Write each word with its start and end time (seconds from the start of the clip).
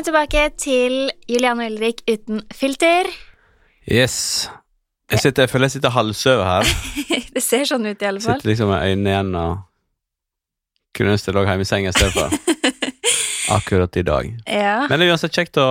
Velkommen 0.00 0.30
tilbake 0.30 0.42
til 0.56 0.94
Julian 1.28 1.58
og 1.60 1.66
Ulrik 1.68 1.98
uten 2.08 2.38
filter. 2.56 3.04
Yes. 3.84 4.48
Jeg, 5.12 5.20
sitter, 5.20 5.42
jeg 5.42 5.50
føler 5.52 5.68
jeg 5.68 5.74
sitter 5.74 5.92
halvsøv 5.92 6.40
her. 6.40 6.68
det 7.36 7.42
ser 7.44 7.66
sånn 7.68 7.84
ut, 7.84 8.00
i 8.00 8.06
alle 8.08 8.22
fall. 8.24 8.38
Sitter 8.38 8.48
liksom 8.48 8.70
med 8.72 8.80
øynene 8.80 9.10
igjen 9.10 9.34
og 9.36 9.58
kunne 10.96 11.12
ønske 11.12 11.28
jeg 11.28 11.36
lå 11.36 11.42
hjemme 11.44 11.66
i 11.66 11.68
senga 11.68 11.92
istedenfor. 11.92 12.32
Akkurat 13.58 13.98
i 14.00 14.04
dag. 14.08 14.30
Ja. 14.48 14.78
Men 14.88 15.02
det 15.02 15.04
er 15.04 15.12
uansett 15.12 15.36
kjekt 15.36 15.60
å, 15.60 15.66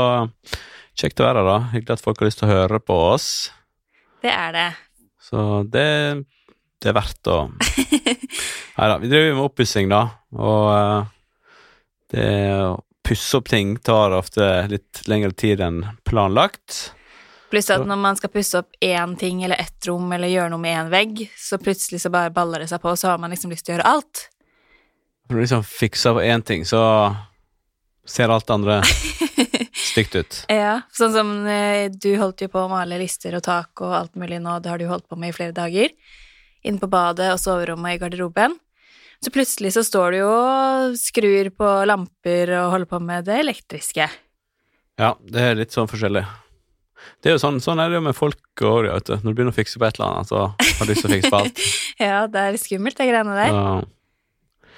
kjekt 0.93 1.23
å 1.23 1.25
være 1.25 1.41
her, 1.41 1.49
da. 1.49 1.55
Hyggelig 1.71 1.95
at 1.95 2.03
folk 2.05 2.21
har 2.21 2.29
lyst 2.29 2.43
til 2.43 2.51
å 2.51 2.51
høre 2.51 2.79
på 2.85 2.97
oss. 3.07 3.29
Det 4.21 4.29
er 4.35 4.53
det. 4.53 4.67
Så 5.25 5.47
det, 5.73 5.87
det 6.77 6.91
er 6.93 6.97
verdt 6.99 7.31
å 7.33 7.39
Nei 8.77 8.91
da. 8.93 8.99
Vi 9.01 9.09
driver 9.09 9.33
med 9.39 9.47
oppussing, 9.47 9.89
da. 9.89 10.03
Og 10.37 10.69
eh, 10.75 11.09
det 12.13 12.29
pusse 13.09 13.37
opp 13.37 13.49
ting 13.49 13.73
tar 13.81 14.13
ofte 14.13 14.45
litt 14.69 15.01
lengre 15.09 15.33
tid 15.33 15.61
enn 15.65 15.81
planlagt. 16.05 16.91
Pluss 17.49 17.71
at 17.73 17.81
når 17.89 17.97
man 17.97 18.17
skal 18.19 18.29
pusse 18.29 18.59
opp 18.61 18.75
én 18.85 19.15
ting 19.17 19.41
eller 19.43 19.57
ett 19.57 19.87
rom 19.89 20.11
eller 20.13 20.29
gjøre 20.29 20.51
noe 20.53 20.61
med 20.61 20.77
én 20.77 20.91
vegg, 20.91 21.23
så 21.33 21.57
plutselig 21.57 22.03
så 22.03 22.11
bare 22.13 22.29
baller 22.33 22.61
det 22.61 22.69
seg 22.69 22.83
på, 22.83 22.91
og 22.93 22.99
så 23.01 23.09
har 23.09 23.17
man 23.21 23.33
liksom 23.33 23.49
lyst 23.49 23.65
til 23.65 23.73
å 23.73 23.77
gjøre 23.79 23.95
alt. 23.95 24.27
Når 25.29 25.35
du 25.35 25.41
liksom 25.41 25.65
fikser 25.65 26.13
på 26.13 26.27
én 26.29 26.45
ting, 26.45 26.67
så 26.69 26.81
ser 28.05 28.29
alt 28.29 28.45
det 28.45 28.53
andre 28.53 28.77
stygt 29.89 30.15
ut. 30.19 30.39
Ja, 30.53 30.79
sånn 30.93 31.13
som 31.17 31.33
eh, 31.49 31.89
du 31.89 32.11
holdt 32.21 32.45
jo 32.45 32.53
på 32.53 32.67
å 32.67 32.69
male 32.69 33.01
lister 33.01 33.33
og 33.37 33.45
tak 33.45 33.81
og 33.85 33.97
alt 33.97 34.17
mulig 34.21 34.41
nå, 34.45 34.59
det 34.61 34.69
har 34.69 34.81
du 34.81 34.85
holdt 34.89 35.09
på 35.09 35.17
med 35.17 35.33
i 35.33 35.37
flere 35.39 35.57
dager. 35.57 35.89
Inne 36.61 36.81
på 36.81 36.89
badet 36.91 37.31
og 37.33 37.41
soverommet 37.41 37.97
i 37.97 38.01
garderoben. 38.01 38.57
Så 39.19 39.31
plutselig 39.35 39.73
så 39.75 39.83
står 39.83 40.13
du 40.15 40.17
jo 40.21 40.29
og 40.31 40.93
skrur 40.99 41.49
på 41.59 41.71
lamper 41.89 42.53
og 42.61 42.75
holder 42.75 42.89
på 42.89 42.99
med 43.03 43.27
det 43.27 43.41
elektriske. 43.41 44.07
Ja, 44.99 45.13
det 45.19 45.43
er 45.43 45.59
litt 45.59 45.75
sånn 45.75 45.89
forskjellig. 45.91 46.23
Det 47.19 47.31
er 47.31 47.35
jo 47.35 47.41
sånn, 47.41 47.59
sånn 47.63 47.79
er 47.83 47.91
det 47.91 47.99
jo 47.99 48.05
med 48.05 48.15
folk 48.15 48.63
òg, 48.63 48.87
vet 48.87 49.07
du. 49.07 49.13
Når 49.17 49.27
du 49.27 49.35
begynner 49.35 49.53
å 49.53 49.57
fikse 49.57 49.79
på 49.79 49.87
et 49.87 49.99
eller 49.99 50.13
annet, 50.13 50.31
så 50.31 50.41
har 50.55 50.87
du 50.87 50.91
lyst 50.91 51.03
til 51.03 51.11
å 51.11 51.15
fikse 51.17 51.31
på 51.31 51.41
alt. 51.43 51.63
Ja, 51.99 52.19
det 52.31 52.43
er 52.47 52.55
skummelt, 52.59 52.95
de 52.95 53.09
greiene 53.09 53.33
der. 53.35 53.51
Ja. 53.51 54.75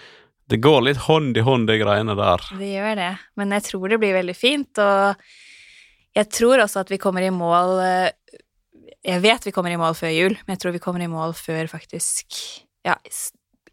det 0.50 0.58
går 0.66 0.80
litt 0.88 1.02
hånd 1.06 1.38
i 1.38 1.44
hånd, 1.46 1.70
de 1.70 1.78
greiene 1.78 2.16
der. 2.18 2.46
Det 2.58 2.70
gjør 2.72 2.96
det, 2.98 3.12
men 3.38 3.54
jeg 3.54 3.66
tror 3.68 3.94
det 3.94 4.00
blir 4.02 4.16
veldig 4.18 4.36
fint, 4.38 4.82
og 4.82 5.22
jeg 6.18 6.32
tror 6.34 6.64
også 6.66 6.82
at 6.82 6.90
vi 6.92 7.00
kommer 7.02 7.24
i 7.24 7.30
mål 7.32 7.78
eh, 7.86 8.40
Jeg 9.06 9.22
vet 9.24 9.46
vi 9.48 9.54
kommer 9.56 9.72
i 9.72 9.78
mål 9.80 9.94
før 9.96 10.12
jul, 10.12 10.34
men 10.42 10.58
jeg 10.58 10.64
tror 10.64 10.74
vi 10.76 10.82
kommer 10.84 11.06
i 11.06 11.12
mål 11.12 11.38
før 11.38 11.70
faktisk 11.72 12.36
Ja, 12.84 12.98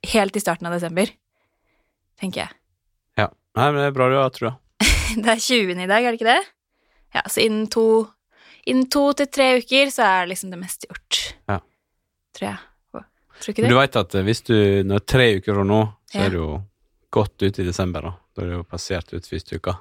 helt 0.07 0.37
i 0.37 0.41
starten 0.41 0.67
av 0.67 0.73
desember, 0.77 1.11
tenker 2.21 2.41
jeg. 2.47 2.55
Ja. 3.19 3.29
Nei, 3.59 3.67
men 3.73 3.81
det 3.83 3.89
er 3.91 3.97
bra 3.97 4.09
du 4.13 4.17
har 4.21 4.31
trua. 4.35 4.55
Det 5.19 5.27
er 5.33 5.41
20. 5.41 5.73
i 5.83 5.87
dag, 5.89 6.05
er 6.05 6.13
det 6.13 6.21
ikke 6.21 6.29
det? 6.29 6.43
Ja, 7.17 7.23
så 7.33 7.41
innen 7.41 7.67
to 7.73 8.07
Innen 8.69 8.85
to 8.93 9.07
til 9.17 9.27
tre 9.33 9.47
uker 9.63 9.89
så 9.89 10.03
er 10.05 10.27
liksom 10.29 10.51
det 10.53 10.59
meste 10.61 10.85
gjort. 10.91 11.19
Ja. 11.49 11.55
Tror 12.37 12.47
jeg. 12.51 12.59
Tror 13.41 13.53
ikke 13.55 13.63
Men 13.63 13.71
det? 13.71 13.73
du 13.73 13.79
veit 13.79 13.97
at 13.97 14.15
eh, 14.19 14.25
hvis 14.27 14.43
du 14.45 14.55
Når 14.85 15.05
tre 15.09 15.29
uker 15.39 15.55
fra 15.57 15.65
nå, 15.65 15.79
så 16.11 16.19
Ja. 16.19 16.25
er 16.27 16.31
du 16.35 16.37
jo 16.37 16.49
godt 17.15 17.41
ute 17.47 17.63
i 17.63 17.65
desember, 17.65 18.03
da. 18.05 18.13
Da 18.37 18.43
er 18.43 18.51
det 18.51 18.57
jo 18.59 18.65
passert 18.69 19.15
ut 19.15 19.25
første 19.31 19.57
uka. 19.57 19.77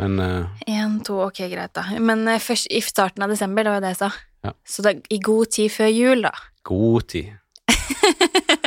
Men 0.00 0.16
eh, 0.22 0.64
Én, 0.78 0.96
to, 1.04 1.18
ok, 1.26 1.42
greit, 1.52 1.74
da. 1.76 1.84
Men 2.00 2.24
uh, 2.30 2.38
først 2.40 2.70
i 2.72 2.80
starten 2.80 3.22
av 3.26 3.28
desember, 3.34 3.66
det 3.66 3.74
var 3.74 3.82
jo 3.82 3.84
det 3.84 3.92
jeg 3.92 4.00
sa. 4.00 4.10
Ja. 4.48 4.54
Så 4.64 4.82
da, 4.86 4.94
i 5.12 5.18
god 5.20 5.52
tid 5.58 5.70
før 5.76 5.92
jul, 5.92 6.24
da. 6.24 6.32
god 6.64 7.08
tid. 7.12 7.34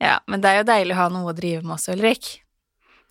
Ja, 0.00 0.16
men 0.26 0.40
det 0.40 0.48
er 0.48 0.62
jo 0.62 0.68
deilig 0.70 0.94
å 0.96 1.00
ha 1.02 1.08
noe 1.12 1.28
å 1.28 1.36
drive 1.36 1.60
med 1.60 1.76
også, 1.76 1.92
Ulrik. 1.92 2.30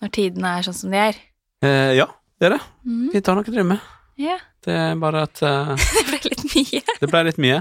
Når 0.02 0.10
tidene 0.16 0.56
er 0.58 0.66
sånn 0.66 0.76
som 0.76 0.94
de 0.94 0.98
er. 0.98 1.18
Eh, 1.62 1.92
ja, 2.00 2.06
det 2.40 2.48
er 2.48 2.56
det. 2.56 2.62
Mm. 2.82 3.10
Vi 3.12 3.20
tar 3.22 3.36
noe 3.38 3.46
å 3.46 3.52
drive 3.52 3.68
med. 3.68 3.90
Ja, 4.20 4.36
Det 4.64 4.74
er 4.76 4.96
bare 5.00 5.22
at 5.24 5.40
uh, 5.40 5.70
det 5.96 6.02
ble 6.10 6.18
litt 6.26 6.42
mye. 6.50 6.80
Det 7.00 7.08
ble 7.08 7.20
litt 7.28 7.38
mye. 7.40 7.60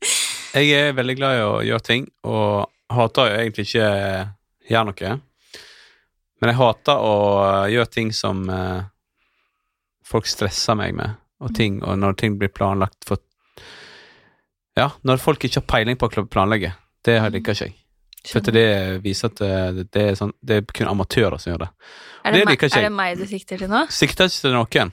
Jeg 0.54 0.70
er 0.76 0.94
veldig 0.96 1.16
glad 1.18 1.36
i 1.36 1.42
å 1.44 1.50
gjøre 1.66 1.84
ting, 1.86 2.06
og 2.26 2.70
hater 2.90 3.28
jo 3.28 3.42
egentlig 3.42 3.66
ikke 3.68 3.90
å 3.90 4.70
gjøre 4.70 4.86
noe. 4.88 5.10
Men 6.40 6.50
jeg 6.50 6.58
hater 6.58 7.02
å 7.04 7.12
gjøre 7.70 7.90
ting 7.92 8.10
som 8.16 8.40
uh, 8.50 8.80
folk 10.02 10.26
stresser 10.26 10.78
meg 10.80 10.96
med, 10.98 11.20
og, 11.38 11.52
ting, 11.54 11.78
og 11.84 12.00
når 12.00 12.16
ting 12.22 12.38
blir 12.40 12.50
planlagt 12.50 13.06
for 13.06 13.22
Ja, 14.78 14.88
når 15.06 15.20
folk 15.22 15.44
ikke 15.44 15.60
har 15.60 15.68
peiling 15.68 16.00
på 16.00 16.08
å 16.08 16.26
planlegge. 16.26 16.72
Det 17.04 17.20
liker 17.30 17.54
ikke 17.54 17.68
jeg. 17.68 17.76
For 18.28 18.44
det 18.52 19.00
viser 19.00 19.30
at 19.30 19.38
det, 19.40 19.84
det, 19.96 20.02
er 20.10 20.16
sånn, 20.18 20.32
det 20.44 20.56
er 20.60 20.64
kun 20.76 20.90
amatører 20.90 21.40
som 21.40 21.54
gjør 21.54 21.62
det. 21.62 21.68
Er 22.20 22.34
det, 22.34 22.40
det 22.42 22.48
liker 22.50 22.68
ikke 22.68 22.80
er 22.82 22.84
det 22.84 22.92
meg 22.92 23.16
du 23.16 23.22
sikter 23.30 23.60
til 23.62 23.70
nå? 23.72 23.78
Sikter 23.96 24.28
ikke 24.28 24.42
til 24.42 24.52
noen, 24.52 24.90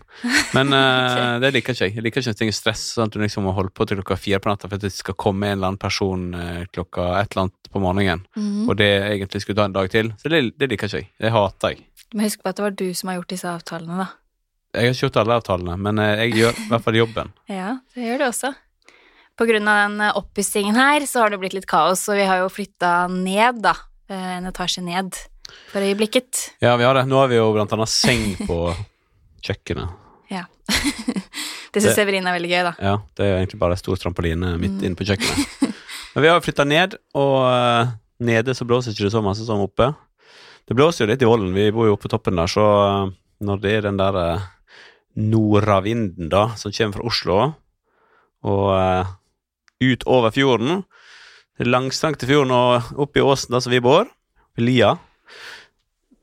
men 0.55 0.71
uh, 0.77 1.33
det 1.43 1.49
liker 1.57 1.75
ikke 1.75 1.89
jeg. 1.89 1.95
Jeg 1.97 2.05
liker 2.05 2.23
ikke 2.23 2.31
at 2.37 2.39
ting 2.39 2.51
er 2.53 2.55
stress, 2.55 2.85
sånn 2.95 3.09
at 3.11 3.17
du 3.17 3.19
liksom 3.19 3.43
må 3.43 3.51
holde 3.57 3.73
på 3.75 3.83
til 3.89 3.99
klokka 3.99 4.15
fire 4.21 4.39
på 4.39 4.47
natta 4.53 4.69
for 4.69 4.79
at 4.79 4.85
det 4.87 4.93
skal 4.95 5.17
komme 5.19 5.49
en 5.49 5.57
eller 5.57 5.73
annen 5.73 5.81
person 5.81 6.23
eh, 6.39 6.61
klokka 6.71 7.09
et 7.19 7.33
eller 7.35 7.47
annet 7.49 7.71
på 7.73 7.81
morgenen, 7.83 8.23
Mhm. 8.37 8.69
og 8.69 8.77
det 8.79 8.87
egentlig 9.09 9.41
skulle 9.43 9.59
ta 9.59 9.65
en 9.67 9.75
dag 9.75 9.89
til. 9.91 10.13
Så 10.23 10.31
det, 10.31 10.39
det 10.57 10.69
liker 10.71 10.87
ikke 10.87 11.01
jeg. 11.03 11.09
Det 11.19 11.33
hater 11.35 11.75
jeg. 11.75 11.83
Men 12.13 12.29
husk 12.29 12.43
på 12.45 12.53
at 12.53 12.55
det 12.61 12.63
var 12.63 12.77
du 12.79 12.87
som 12.95 13.09
har 13.11 13.19
gjort 13.19 13.33
disse 13.35 13.51
avtalene, 13.51 13.97
da. 14.05 14.07
Jeg 14.77 14.87
har 14.87 14.95
ikke 14.95 15.03
gjort 15.07 15.19
alle 15.25 15.35
avtalene, 15.41 15.75
men 15.83 15.99
eh, 15.99 16.13
jeg 16.23 16.33
gjør 16.39 16.63
i 16.63 16.69
hvert 16.71 16.87
fall 16.87 16.95
jobben. 17.01 17.33
Ja, 17.51 17.73
det 17.95 18.07
gjør 18.07 18.23
du 18.23 18.25
også. 18.29 18.53
Av 19.39 19.45
den 19.47 20.01
oppussingen 20.17 20.75
her, 20.75 21.03
så 21.05 21.21
har 21.21 21.29
det 21.29 21.37
blitt 21.41 21.53
litt 21.53 21.67
kaos, 21.69 22.07
og 22.09 22.17
vi 22.17 22.23
har 22.25 22.39
jo 22.41 22.47
flytta 22.49 23.07
ned, 23.11 23.59
da. 23.61 23.75
eh, 24.09 24.37
En 24.39 24.47
etasje 24.49 24.81
ned 24.81 25.13
for 25.71 25.79
øyeblikket. 25.85 26.51
Ja, 26.61 26.75
vi 26.79 26.83
har 26.87 26.97
det. 26.97 27.05
Nå 27.07 27.19
har 27.21 27.29
vi 27.29 27.37
jo 27.37 27.51
blant 27.53 27.71
annet 27.75 27.91
seng 27.93 28.33
på 28.47 28.57
kjøkkenet. 29.45 29.93
Ja. 30.33 30.41
det 31.71 31.83
syns 31.83 31.93
Severin 31.95 32.25
er 32.27 32.35
veldig 32.35 32.49
gøy, 32.51 32.63
da. 32.65 32.73
Ja, 32.81 32.95
det 33.15 33.27
er 33.27 33.37
egentlig 33.37 33.59
bare 33.61 33.77
en 33.77 33.83
stor 33.83 33.95
trampoline 34.01 34.55
midt 34.59 34.81
inne 34.83 34.97
på 34.99 35.05
kjøkkenet. 35.07 35.69
Men 36.15 36.25
vi 36.25 36.31
har 36.31 36.39
jo 36.39 36.43
flytta 36.47 36.65
ned, 36.67 36.97
og 37.15 37.37
eh, 37.53 37.93
nede 38.27 38.55
så 38.57 38.65
blåser 38.67 38.91
ikke 38.95 39.05
det 39.07 39.13
så 39.13 39.21
masse 39.23 39.45
som 39.47 39.61
oppe. 39.63 39.91
Det 40.67 40.75
blåser 40.75 41.05
jo 41.05 41.11
litt 41.13 41.21
i 41.23 41.29
volden, 41.29 41.53
vi 41.55 41.69
bor 41.71 41.85
jo 41.87 41.93
oppe 41.95 42.07
på 42.09 42.13
toppen 42.17 42.41
der, 42.41 42.49
så 42.51 42.65
eh, 42.65 43.13
når 43.45 43.61
det 43.63 43.75
er 43.77 43.85
den 43.85 44.01
der 44.01 44.17
nordavinden 45.17 46.29
da, 46.33 46.47
som 46.57 46.73
kommer 46.73 46.97
fra 46.97 47.07
Oslo, 47.07 47.37
og 48.47 49.15
ut 49.83 50.05
over 50.09 50.33
fjorden, 50.33 50.83
den 51.57 51.71
langstrakte 51.73 52.29
fjorden 52.29 52.53
og 52.53 53.01
opp 53.01 53.17
i 53.17 53.23
åsen 53.23 53.55
der 53.55 53.63
som 53.63 53.73
vi 53.73 53.81
bor, 53.83 54.09
Lia, 54.57 54.95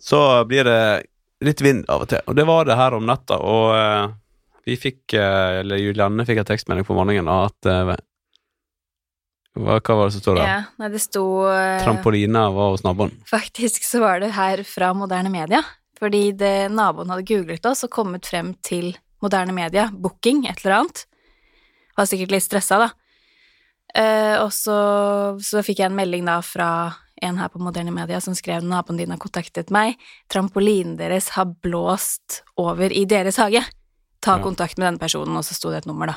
så 0.03 0.21
blir 0.49 0.67
det 0.67 0.81
litt 1.45 1.61
vind 1.65 1.85
av 1.91 2.05
og 2.05 2.11
til. 2.11 2.23
Og 2.29 2.37
det 2.39 2.47
var 2.49 2.67
det 2.69 2.79
her 2.79 2.97
om 2.97 3.07
natta, 3.07 3.39
og 3.39 3.75
eh, 3.77 4.17
vi 4.69 4.79
fikk, 4.81 5.15
eh, 5.19 5.61
eller 5.61 5.81
Julianne 5.81 6.27
fikk 6.27 6.43
en 6.43 6.51
tekstmelding 6.51 6.87
på 6.89 6.97
morgenen 6.97 7.31
av 7.31 7.51
at 7.51 7.71
eh, 7.71 7.95
hva, 9.55 9.79
hva 9.79 9.97
var 10.01 10.11
det 10.11 10.17
som 10.17 10.25
stod 10.25 10.41
der? 10.41 10.51
Ja, 10.51 10.61
nei, 10.83 10.91
det 10.91 11.01
sto 11.05 11.25
Trampolina 11.85 12.49
var 12.55 12.73
hos 12.75 12.83
naboen. 12.87 13.15
Faktisk 13.31 13.87
så 13.87 14.03
var 14.03 14.19
det 14.25 14.33
her 14.35 14.65
fra 14.67 14.91
moderne 14.99 15.31
media. 15.31 15.63
Fordi 16.01 16.33
det, 16.35 16.73
naboen 16.75 17.13
hadde 17.13 17.27
googlet 17.29 17.67
oss 17.71 17.85
og 17.87 17.93
kommet 17.95 18.27
frem 18.27 18.51
til 18.67 18.97
moderne 19.23 19.55
media, 19.57 19.87
booking, 19.95 20.43
et 20.51 20.59
eller 20.65 20.81
annet. 20.81 21.05
Var 21.95 22.09
sikkert 22.11 22.35
litt 22.35 22.45
stressa, 22.45 22.81
da. 22.83 22.91
Eh, 23.95 24.37
og 24.43 24.51
så, 24.53 24.77
så 25.39 25.63
fikk 25.63 25.79
jeg 25.85 25.91
en 25.93 25.97
melding 25.99 26.27
da 26.27 26.41
fra 26.43 26.69
en 27.23 27.39
her 27.39 27.49
på 27.49 27.61
Moderne 27.63 27.93
Media 27.95 28.19
som 28.21 28.35
skrev 28.35 28.61
din 28.61 28.73
har 28.75 29.19
kontaktet 29.23 29.71
meg. 29.71 29.95
Trampolinen 30.29 30.97
deres 30.99 31.31
har 31.37 31.47
blåst 31.63 32.43
over 32.59 32.91
i 32.93 33.05
deres 33.07 33.37
hage. 33.39 33.63
Ta 34.21 34.39
Ja. 34.39 34.43
kontakt 34.43 34.79
med 34.79 34.87
denne 34.89 34.99
personen, 34.99 35.37
og 35.37 35.45
så 35.45 35.55
sto 35.55 35.71
det 35.71 35.85
et 35.85 35.87
nummer, 35.87 36.07
da. 36.07 36.15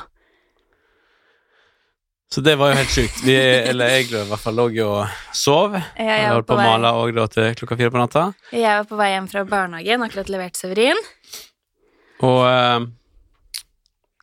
Så 2.30 2.42
det 2.44 2.58
var 2.60 2.70
jo 2.72 2.76
helt 2.76 2.92
sjukt. 2.92 3.22
Vi, 3.24 3.34
eller 3.36 3.88
jeg 3.88 4.10
i 4.10 4.24
hvert 4.28 4.40
fall 4.42 4.56
lå 4.58 4.66
jo 4.76 4.88
og 4.98 5.06
sov. 5.32 5.72
Jeg, 5.96 6.06
Jeg 6.08 6.28
holdt 6.28 6.48
på 6.50 6.58
å 6.58 6.60
male 6.60 6.90
òg 6.92 7.14
da 7.16 7.24
til 7.32 7.54
klokka 7.56 7.78
fire 7.80 7.90
på 7.94 8.00
natta. 8.02 8.24
jeg 8.52 8.68
var 8.68 8.84
på 8.84 8.98
vei 9.00 9.10
hjem 9.14 9.28
fra 9.32 9.44
barnehagen, 9.48 10.02
akkurat 10.04 10.28
levert 10.28 10.56
Severin. 10.60 11.00
Og 12.20 12.42
eh, 12.44 12.84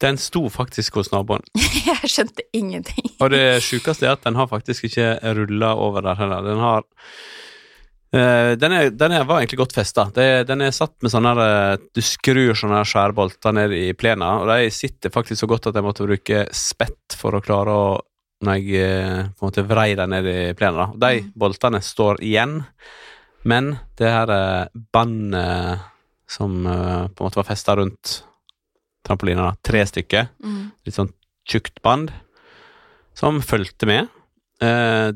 den 0.02 0.18
sto 0.20 0.50
faktisk 0.52 0.98
hos 1.00 1.12
naboen. 1.14 1.44
Jeg 1.88 2.10
skjønte 2.12 2.44
ingenting. 2.56 3.14
Og 3.24 3.32
det 3.32 3.62
sjukeste 3.64 4.08
er 4.08 4.18
at 4.18 4.26
den 4.26 4.36
har 4.36 4.50
faktisk 4.52 4.90
ikke 4.90 5.14
rulla 5.38 5.74
over 5.80 6.04
der 6.04 6.20
heller. 6.20 6.44
Den 6.44 6.60
har 6.60 6.84
eh, 8.12 8.52
den, 8.60 8.76
er, 8.76 8.90
den 8.92 9.16
er, 9.16 9.24
var 9.28 9.40
egentlig 9.40 9.62
godt 9.62 9.76
festa. 9.78 10.10
Den 10.16 10.66
er 10.66 10.76
satt 10.76 10.98
med 11.04 11.14
sånne 11.14 11.32
her, 11.32 11.44
eh, 11.78 11.86
Du 11.96 12.04
skrur 12.04 12.52
sånne 12.60 12.84
skjærbolter 12.88 13.56
ned 13.56 13.76
i 13.78 13.86
plena, 13.96 14.34
og 14.42 14.52
de 14.52 14.68
sitter 14.76 15.14
faktisk 15.16 15.46
så 15.46 15.50
godt 15.54 15.72
at 15.72 15.80
jeg 15.80 15.88
måtte 15.88 16.08
bruke 16.10 16.44
spett 16.56 17.16
for 17.16 17.38
å 17.40 17.44
klare 17.46 17.72
å 17.72 17.88
Når 18.46 18.58
jeg 18.60 18.84
eh, 18.84 19.24
på 19.32 19.46
en 19.46 19.48
måte 19.48 19.64
vrei 19.64 19.94
dem 19.96 20.12
ned 20.12 20.26
i 20.28 20.54
plena. 20.60 20.90
De 20.92 21.22
Mm. 21.24 21.32
boltene 21.40 21.80
står 21.82 22.20
igjen, 22.22 22.66
men 23.48 23.78
det 23.96 24.12
her 24.12 24.68
bandet 24.92 25.80
som 26.28 26.52
på 26.66 26.68
en 26.68 27.26
måte 27.30 27.40
var 27.40 27.48
festa 27.48 27.78
rundt 27.80 28.24
trampolina, 29.06 29.52
da, 29.52 29.56
tre 29.64 29.86
stykker 29.86 30.28
Mm. 30.44 30.72
litt 30.86 30.96
sånn 30.98 31.12
tjukt 31.48 31.82
band 31.86 32.12
som 33.16 33.40
fulgte 33.42 33.86
med. 33.88 34.08
Eh, 34.62 35.12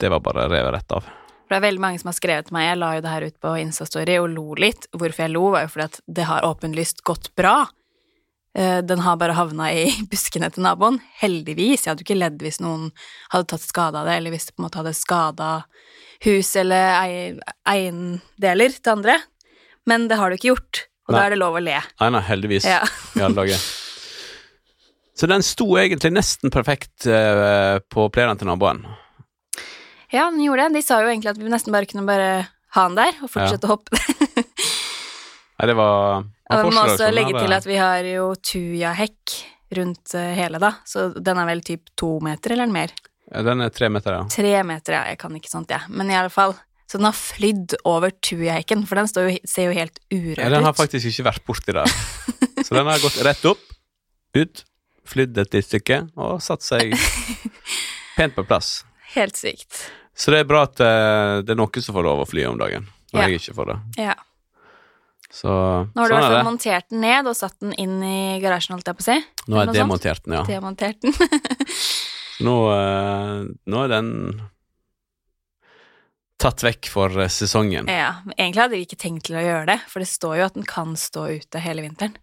det 0.00 0.08
var 0.10 0.20
bare 0.20 0.48
revet 0.48 0.72
rett 0.74 0.92
av. 0.92 1.02
For 1.04 1.56
det 1.56 1.64
er 1.64 1.68
veldig 1.70 1.80
mange 1.82 1.98
som 2.00 2.08
har 2.08 2.14
skrevet 2.18 2.46
til 2.46 2.54
meg, 2.54 2.68
jeg 2.68 2.78
la 2.78 2.94
jo 2.94 3.00
det 3.02 3.10
her 3.10 3.26
ut 3.26 3.40
på 3.42 3.54
Instastory 3.60 4.16
og 4.20 4.28
lo 4.30 4.54
litt. 4.54 4.86
Hvorfor 4.92 5.24
jeg 5.24 5.32
lo, 5.34 5.50
var 5.50 5.62
jo 5.66 5.68
fordi 5.72 5.84
at 5.88 6.00
det 6.06 6.24
har 6.28 6.42
åpenlyst 6.46 7.02
gått 7.02 7.30
bra. 7.36 7.66
Eh, 8.54 8.80
Den 8.82 8.98
har 9.00 9.16
bare 9.16 9.34
havna 9.34 9.70
i 9.72 9.90
buskene 10.10 10.50
til 10.52 10.62
naboen. 10.62 11.00
Heldigvis. 11.20 11.84
Jeg 11.86 11.90
hadde 11.92 12.02
jo 12.04 12.08
ikke 12.08 12.18
ledd 12.20 12.38
hvis 12.42 12.60
noen 12.60 12.90
hadde 13.30 13.46
tatt 13.50 13.60
skade 13.66 13.94
av 13.98 14.06
det, 14.06 14.16
eller 14.18 14.30
hvis 14.34 14.46
det 14.46 14.54
på 14.56 14.62
en 14.62 14.68
måte 14.68 14.78
hadde 14.82 14.94
skada 14.94 15.64
hus 16.24 16.56
eller 16.56 17.38
eiendeler 17.66 18.74
til 18.76 18.92
andre. 18.92 19.16
Men 19.88 20.08
det 20.10 20.18
har 20.20 20.30
det 20.30 20.36
jo 20.38 20.40
ikke 20.42 20.52
gjort, 20.54 20.80
og 21.10 21.16
da 21.18 21.26
er 21.26 21.34
det 21.34 21.40
lov 21.42 21.58
å 21.58 21.62
le. 21.62 21.76
Nei, 22.00 22.10
nei, 22.14 22.22
heldigvis. 22.30 22.68
Ja. 22.70 22.80
i 23.18 23.24
alle 23.26 23.36
dager. 23.42 23.68
Så 25.20 25.28
den 25.28 25.44
sto 25.44 25.66
egentlig 25.76 26.14
nesten 26.14 26.52
perfekt 26.54 27.04
uh, 27.10 27.76
på 27.92 28.06
plenen 28.14 28.40
til 28.40 28.48
naboen. 28.48 28.86
ja, 30.14 30.30
den 30.30 30.40
gjorde 30.46 30.70
det. 30.70 30.78
De 30.78 30.86
sa 30.86 31.02
jo 31.02 31.10
egentlig 31.10 31.34
at 31.34 31.42
vi 31.42 31.52
nesten 31.52 31.74
bare 31.74 31.90
kunne 31.90 32.06
bare 32.08 32.30
ha 32.76 32.86
den 32.88 32.96
der, 32.96 33.18
og 33.20 33.32
fortsette 33.32 33.66
å 33.68 33.74
hoppe. 33.74 33.98
Nei, 35.60 35.66
det 35.68 35.76
var 35.76 36.22
Og 36.24 36.62
vi 36.64 36.72
må 36.72 36.84
også 36.86 37.02
som 37.02 37.12
legge 37.12 37.34
til 37.36 37.52
at 37.52 37.66
vi 37.68 37.76
har 37.76 38.06
jo 38.08 38.30
tujahekk 38.40 39.34
rundt 39.76 40.14
eh, 40.18 40.32
hele, 40.38 40.58
da, 40.62 40.72
så 40.88 41.10
den 41.14 41.38
er 41.38 41.46
vel 41.50 41.60
typ 41.66 41.92
to 41.98 42.14
meter 42.24 42.56
eller 42.56 42.72
mer. 42.72 42.94
Ja, 43.30 43.42
Den 43.46 43.60
er 43.62 43.70
tre 43.70 43.90
meter, 43.92 44.16
ja. 44.16 44.22
Tre 44.32 44.54
meter, 44.66 44.96
ja, 44.96 45.02
jeg 45.12 45.20
kan 45.20 45.36
ikke 45.36 45.52
sånt, 45.52 45.70
jeg. 45.70 45.92
Men 45.94 46.10
i 46.10 46.16
alle 46.18 46.32
fall. 46.32 46.56
Så 46.90 46.98
den 46.98 47.06
har 47.06 47.14
flydd 47.14 47.76
over 47.86 48.10
tujahekken, 48.10 48.82
for 48.90 48.98
den 48.98 49.06
står 49.06 49.28
jo, 49.28 49.34
ser 49.46 49.68
jo 49.68 49.74
helt 49.76 50.00
urørt 50.10 50.40
ja. 50.42 50.48
Den 50.50 50.64
har 50.66 50.74
faktisk 50.74 51.06
ikke 51.06 51.28
vært 51.28 51.44
borti 51.46 51.74
der. 51.76 51.86
Så 52.66 52.74
den 52.74 52.88
har 52.90 52.98
gått 53.02 53.20
rett 53.22 53.44
opp, 53.46 53.62
ut, 54.34 54.64
flydd 55.06 55.38
et 55.38 55.54
lite 55.54 55.68
stykke 55.68 56.00
og 56.18 56.40
satt 56.42 56.66
seg 56.66 56.90
pent 58.18 58.34
på 58.34 58.42
plass. 58.48 58.80
Helt 59.14 59.38
sykt. 59.38 59.84
Så 60.18 60.34
det 60.34 60.42
er 60.42 60.50
bra 60.50 60.64
at 60.66 60.82
eh, 60.82 61.36
det 61.46 61.54
er 61.54 61.58
noen 61.62 61.82
som 61.86 61.94
får 61.96 62.04
lov 62.10 62.24
å 62.24 62.28
fly 62.28 62.44
om 62.50 62.58
dagen, 62.60 62.90
når 63.14 63.22
Ja. 63.22 63.28
jeg 63.30 63.40
ikke 63.40 63.54
får 63.62 63.70
det. 63.70 63.78
Ja. 64.08 64.18
Så 65.30 65.46
Nå 65.94 66.02
har 66.02 66.10
du 66.10 66.10
i 66.10 66.18
sånn 66.18 66.18
hvert 66.18 66.26
er 66.26 66.34
fall 66.40 66.46
montert 66.50 66.88
den 66.90 67.04
ned 67.06 67.28
og 67.30 67.36
satt 67.38 67.54
den 67.62 67.72
inn 67.78 68.00
i 68.02 68.40
garasjen, 68.42 68.74
holdt 68.74 68.90
jeg 68.90 68.98
på 68.98 69.04
å 69.06 69.08
si. 69.12 69.18
Nå 69.46 69.60
er 69.62 69.70
sånt. 69.70 69.78
demontert 69.78 70.24
den, 70.26 70.34
ja. 70.34 70.42
Demontert 70.48 71.04
den. 71.06 71.14
Nå, 72.46 72.54
eh, 72.74 73.36
nå 73.70 73.82
er 73.86 73.92
den 73.94 74.08
tatt 76.40 76.64
vekk 76.64 76.88
for 76.92 77.14
eh, 77.20 77.30
sesongen. 77.32 77.90
ja, 77.90 78.14
men 78.24 78.34
egentlig 78.38 78.62
hadde 78.64 78.78
vi 78.78 78.86
ikke 78.86 79.00
tenkt 79.00 79.28
til 79.28 79.38
å 79.40 79.44
gjøre 79.44 79.66
det, 79.74 79.78
for 79.90 80.02
det 80.02 80.08
står 80.10 80.38
jo 80.40 80.48
at 80.48 80.56
den 80.58 80.66
kan 80.68 80.96
stå 80.98 81.26
ute 81.40 81.62
hele 81.62 81.84
vinteren. 81.86 82.16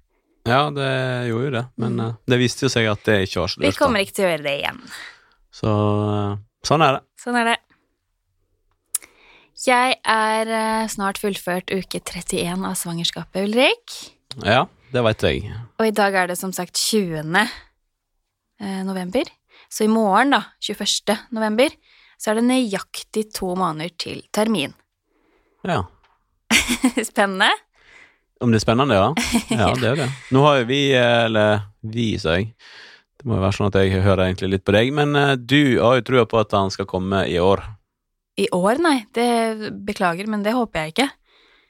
Ja, 0.48 0.68
det 0.72 0.90
gjorde 1.28 1.50
jo 1.50 1.54
det, 1.58 1.64
men 1.84 2.00
eh, 2.04 2.18
det 2.32 2.42
viste 2.42 2.68
jo 2.68 2.72
seg 2.74 2.90
at 2.92 3.06
det 3.08 3.22
ikke 3.28 3.44
var 3.44 3.54
så 3.54 3.62
lurt. 3.62 3.68
Vi 3.68 3.80
kommer 3.80 4.04
ikke 4.04 4.18
til 4.20 4.28
å 4.28 4.34
gjøre 4.34 4.48
det 4.48 4.56
igjen. 4.62 4.82
Så 5.62 5.74
eh, 6.18 6.36
sånn 6.68 6.86
er 6.88 6.98
det. 6.98 7.04
Sånn 7.24 7.40
er 7.42 7.52
det. 7.52 7.58
Jeg 9.58 9.96
er 10.06 10.50
snart 10.94 11.18
fullført 11.18 11.72
uke 11.74 11.98
31 12.00 12.62
av 12.68 12.76
svangerskapet, 12.78 13.48
Ulrik. 13.48 13.96
Ja, 14.46 14.68
det 14.94 15.02
veit 15.04 15.24
jeg. 15.26 15.50
Og 15.82 15.88
i 15.90 15.96
dag 15.98 16.16
er 16.16 16.30
det 16.30 16.38
som 16.40 16.54
sagt 16.54 16.78
20. 16.78 17.34
eh, 18.62 18.84
november. 18.86 19.24
Så 19.70 19.84
i 19.84 19.92
morgen, 19.92 20.32
da, 20.32 20.44
21. 20.64 21.18
november, 21.36 21.74
så 22.18 22.32
er 22.32 22.40
det 22.40 22.48
nøyaktig 22.50 23.28
to 23.36 23.54
måneder 23.58 23.94
til 24.00 24.24
termin. 24.34 24.74
Ja. 25.68 25.84
Spennende. 27.12 27.52
Om 28.42 28.52
det 28.54 28.60
er 28.60 28.66
spennende, 28.66 28.98
ja? 28.98 29.08
Ja, 29.60 29.72
det 29.74 29.88
er 29.92 29.96
det. 30.04 30.10
Nå 30.34 30.44
har 30.46 30.60
jo 30.62 30.68
vi, 30.70 30.82
eller 30.94 31.64
vi, 31.82 32.12
sa 32.22 32.36
jeg 32.38 32.52
Det 33.18 33.26
må 33.26 33.40
jo 33.40 33.42
være 33.42 33.58
sånn 33.58 33.72
at 33.72 33.80
jeg 33.82 34.04
hører 34.06 34.28
egentlig 34.28 34.52
litt 34.52 34.66
på 34.68 34.76
deg, 34.76 34.92
men 34.94 35.18
eh, 35.18 35.34
du 35.38 35.80
har 35.82 35.98
jo 35.98 36.06
trua 36.06 36.26
på 36.30 36.38
at 36.42 36.54
han 36.54 36.70
skal 36.74 36.86
komme 36.90 37.24
i 37.26 37.40
år. 37.42 37.64
I 38.38 38.46
år, 38.54 38.78
nei. 38.84 39.00
Det 39.18 39.72
beklager, 39.88 40.30
men 40.30 40.46
det 40.46 40.54
håper 40.54 40.86
jeg 40.86 40.94
ikke. 40.94 41.08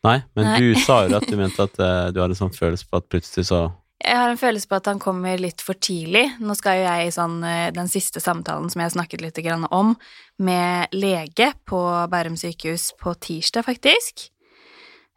Nei, 0.08 0.18
men 0.36 0.50
Nei. 0.50 0.58
du 0.60 0.82
sa 0.84 1.06
jo 1.08 1.16
at 1.18 1.28
du 1.28 1.38
mente 1.40 1.64
at 1.64 1.80
eh, 1.80 2.10
du 2.12 2.20
hadde 2.20 2.38
sånn 2.38 2.54
følelse 2.56 2.88
på 2.90 3.00
at 3.00 3.08
plutselig 3.12 3.48
så 3.48 3.62
Jeg 3.98 4.14
har 4.16 4.30
en 4.30 4.38
følelse 4.38 4.70
på 4.70 4.78
at 4.78 4.86
han 4.92 5.00
kommer 5.02 5.40
litt 5.42 5.64
for 5.66 5.74
tidlig. 5.74 6.28
Nå 6.40 6.54
skal 6.56 6.78
jo 6.78 6.84
jeg 6.86 7.08
i 7.08 7.14
sånn, 7.16 7.38
eh, 7.44 7.72
den 7.74 7.88
siste 7.90 8.22
samtalen 8.22 8.70
som 8.70 8.80
jeg 8.82 8.92
har 8.92 8.96
snakket 8.96 9.22
litt 9.22 9.40
om, 9.72 9.96
med 10.38 10.88
lege 10.94 11.54
på 11.66 11.80
Bærum 12.12 12.38
sykehus 12.38 12.92
på 13.00 13.16
tirsdag, 13.20 13.66
faktisk. 13.66 14.30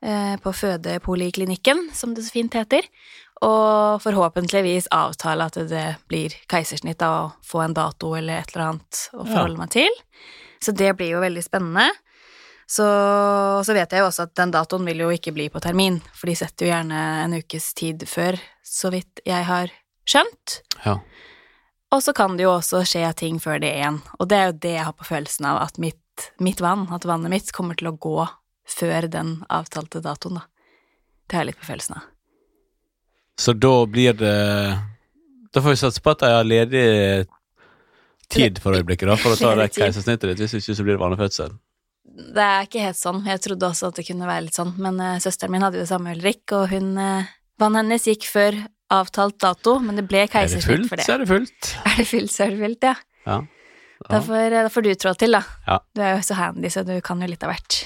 Eh, 0.03 0.37
På 0.41 0.51
fødepoliklinikken, 0.57 1.91
som 1.93 2.15
det 2.15 2.25
så 2.25 2.33
fint 2.33 2.55
heter. 2.55 2.81
Og 3.43 4.01
forhåpentligvis 4.01 4.89
avtale 4.91 5.45
at 5.45 5.53
det 5.69 5.97
blir 6.09 6.31
keisersnitt 6.49 6.99
da, 6.99 7.25
og 7.25 7.33
få 7.45 7.65
en 7.65 7.75
dato 7.75 8.15
eller 8.17 8.41
et 8.41 8.55
eller 8.55 8.67
annet 8.67 9.11
å 9.13 9.27
Ja. 9.27 9.35
forholde 9.35 9.59
meg 9.59 9.71
til. 9.71 9.91
Så 10.61 10.73
det 10.75 10.97
blir 10.97 11.11
jo 11.11 11.21
veldig 11.21 11.45
spennende. 11.45 11.91
Så, 12.71 12.87
så 13.67 13.75
vet 13.75 13.91
jeg 13.91 14.03
jo 14.03 14.07
også 14.07 14.29
at 14.29 14.35
den 14.39 14.53
datoen 14.55 14.87
vil 14.87 15.03
jo 15.03 15.09
ikke 15.11 15.33
bli 15.35 15.49
på 15.51 15.59
termin, 15.63 15.97
for 16.15 16.31
de 16.31 16.37
setter 16.39 16.69
jo 16.69 16.71
gjerne 16.71 16.99
en 17.25 17.33
ukes 17.41 17.73
tid 17.75 18.05
før, 18.07 18.39
så 18.63 18.93
vidt 18.95 19.23
jeg 19.27 19.47
har 19.49 19.73
skjønt. 20.07 20.61
Ja. 20.85 21.01
Og 21.91 22.05
så 22.07 22.15
kan 22.15 22.37
det 22.39 22.45
jo 22.47 22.53
også 22.53 22.85
skje 22.87 23.09
ting 23.19 23.41
før 23.43 23.59
det 23.63 23.73
igjen, 23.75 23.99
og 24.19 24.31
det 24.31 24.39
er 24.39 24.47
jo 24.53 24.61
det 24.63 24.75
jeg 24.77 24.87
har 24.87 24.95
på 24.95 25.09
følelsen 25.09 25.49
av, 25.51 25.59
at 25.65 25.81
mitt, 25.83 26.29
mitt 26.39 26.63
vann, 26.63 26.85
at 26.95 27.09
vannet 27.11 27.33
mitt, 27.33 27.51
kommer 27.57 27.75
til 27.75 27.91
å 27.91 27.97
gå 27.99 28.29
før 28.71 29.09
den 29.11 29.41
avtalte 29.51 30.03
datoen, 30.05 30.39
da. 30.39 30.47
Det 31.27 31.39
har 31.39 31.43
jeg 31.43 31.51
litt 31.51 31.61
på 31.65 31.71
følelsen 31.73 31.99
av. 31.99 32.07
Så 33.41 33.55
da 33.57 33.75
blir 33.89 34.15
det 34.19 34.37
Da 35.51 35.63
får 35.63 35.73
vi 35.73 35.81
satse 35.81 36.03
på 36.05 36.13
at 36.13 36.23
de 36.23 36.31
har 36.31 36.47
ledig 36.47 36.87
tid 38.31 38.59
for 38.63 38.79
øyeblikket, 38.79 39.09
da, 39.11 39.19
for 39.19 39.35
å 39.35 39.39
ta 39.41 39.57
det 39.59 39.73
keisersnittet 39.75 40.29
ditt. 40.31 40.45
Hvis 40.45 40.55
ikke 40.61 40.77
så 40.79 40.87
blir 40.87 40.95
det 40.95 41.03
vanlig 41.03 41.19
fødsel. 41.19 41.57
Det 42.35 42.45
er 42.45 42.67
ikke 42.67 42.83
helt 42.85 42.99
sånn, 42.99 43.23
jeg 43.27 43.43
trodde 43.45 43.69
også 43.71 43.91
at 43.91 44.01
det 44.01 44.07
kunne 44.09 44.29
være 44.29 44.47
litt 44.49 44.59
sånn, 44.59 44.75
men 44.83 44.99
uh, 45.03 45.17
søsteren 45.23 45.55
min 45.55 45.65
hadde 45.65 45.81
jo 45.81 45.85
det 45.87 45.93
samme, 45.93 46.15
Ulrik, 46.17 46.45
og 46.57 46.69
hun 46.73 46.93
uh, 46.99 47.31
Vannet 47.61 47.85
hennes 47.85 48.07
gikk 48.09 48.25
før 48.31 48.57
avtalt 48.91 49.37
dato, 49.43 49.77
men 49.85 49.99
det 49.99 50.07
ble 50.09 50.23
Er 50.25 50.29
det 50.29 50.33
keisersnitt 50.33 50.89
fullt, 50.89 51.05
så 51.05 51.15
er 51.15 51.23
det 51.23 51.31
fullt. 51.31 51.73
Er 51.91 51.97
det 52.01 52.07
fullt, 52.09 52.33
så 52.33 52.45
er 52.47 52.55
det 52.55 52.61
fullt, 52.65 52.87
ja. 52.89 52.95
Ja. 53.27 53.39
Da 54.09 54.17
ja. 54.17 54.21
får, 54.25 54.45
da 54.55 54.69
får 54.73 54.87
du 54.87 54.91
trå 54.97 55.13
til, 55.21 55.37
da. 55.37 55.43
Ja. 55.67 55.77
Du 55.95 56.03
er 56.03 56.15
jo 56.15 56.23
så 56.25 56.39
handy, 56.39 56.71
så 56.73 56.85
du 56.89 56.95
kan 57.05 57.21
jo 57.21 57.29
litt 57.29 57.45
av 57.45 57.53
hvert. 57.53 57.79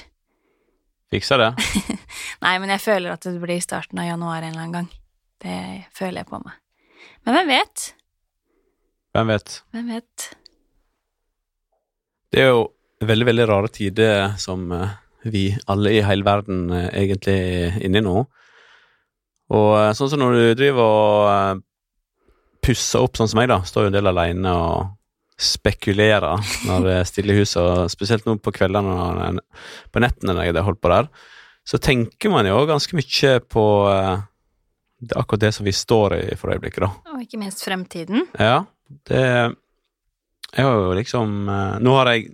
Fiksa 1.11 1.37
det. 1.41 1.49
Nei, 2.45 2.55
men 2.63 2.71
jeg 2.73 2.81
føler 2.85 3.13
at 3.13 3.27
det 3.27 3.35
blir 3.43 3.59
starten 3.63 3.99
av 4.01 4.07
januar 4.07 4.39
en 4.39 4.53
eller 4.53 4.63
annen 4.63 4.77
gang. 4.79 4.87
Det 5.43 5.59
føler 5.95 6.23
jeg 6.23 6.29
på 6.31 6.39
meg. 6.41 6.55
Men 7.27 7.37
hvem 7.37 7.51
vet? 7.51 7.85
Hvem 9.15 9.31
vet. 9.33 9.59
Hvem 9.75 9.91
vet? 9.91 10.29
Det 12.31 12.41
er 12.43 12.49
jo 12.51 12.63
veldig, 13.09 13.27
veldig 13.29 13.47
rare 13.49 13.71
tider 13.73 14.35
som 14.41 14.71
eh, 14.71 14.97
vi 15.25 15.45
alle 15.71 15.95
i 15.97 16.03
hele 16.05 16.25
verden 16.25 16.67
eh, 16.73 16.89
egentlig 17.03 17.35
er 17.35 17.79
inne 17.85 18.01
i 18.01 18.05
nå. 18.05 18.25
Og 19.55 19.71
eh, 19.79 19.93
sånn 19.97 20.11
som 20.11 20.21
når 20.21 20.37
du 20.37 20.43
driver 20.59 20.83
og 20.85 21.63
pusser 22.65 23.05
opp 23.05 23.17
sånn 23.17 23.29
som 23.29 23.41
meg, 23.41 23.49
da, 23.51 23.61
står 23.65 23.85
jo 23.85 23.91
en 23.91 23.97
del 23.97 24.11
alene 24.11 24.53
og 24.57 24.93
spekulerer 25.35 26.45
når 26.65 26.85
det 26.85 26.93
er 26.95 27.09
stille 27.09 27.33
i 27.33 27.41
huset, 27.41 27.91
spesielt 27.91 28.25
nå 28.25 28.37
på 28.39 28.53
kveldene 28.55 28.93
og 28.95 29.41
på 29.91 30.01
nettene 30.01 30.31
når 30.31 30.47
jeg 30.47 30.55
har 30.55 30.65
holdt 30.69 30.79
på 30.81 30.91
der, 30.93 31.09
så 31.67 31.79
tenker 31.81 32.31
man 32.31 32.47
jo 32.47 32.61
ganske 32.69 32.95
mye 32.95 33.33
på 33.43 33.65
det 35.05 35.17
akkurat 35.19 35.43
det 35.43 35.51
som 35.57 35.67
vi 35.67 35.73
står 35.75 36.15
i 36.21 36.37
for 36.39 36.53
øyeblikket, 36.53 36.85
da. 36.85 37.11
Og 37.11 37.25
ikke 37.25 37.41
minst 37.41 37.65
fremtiden. 37.65 38.23
Ja, 38.39 38.63
det 39.09 39.21
er 39.25 39.51
jo 40.63 40.93
liksom 40.95 41.35
Nå 41.83 41.97
har 41.99 42.13
jeg 42.13 42.31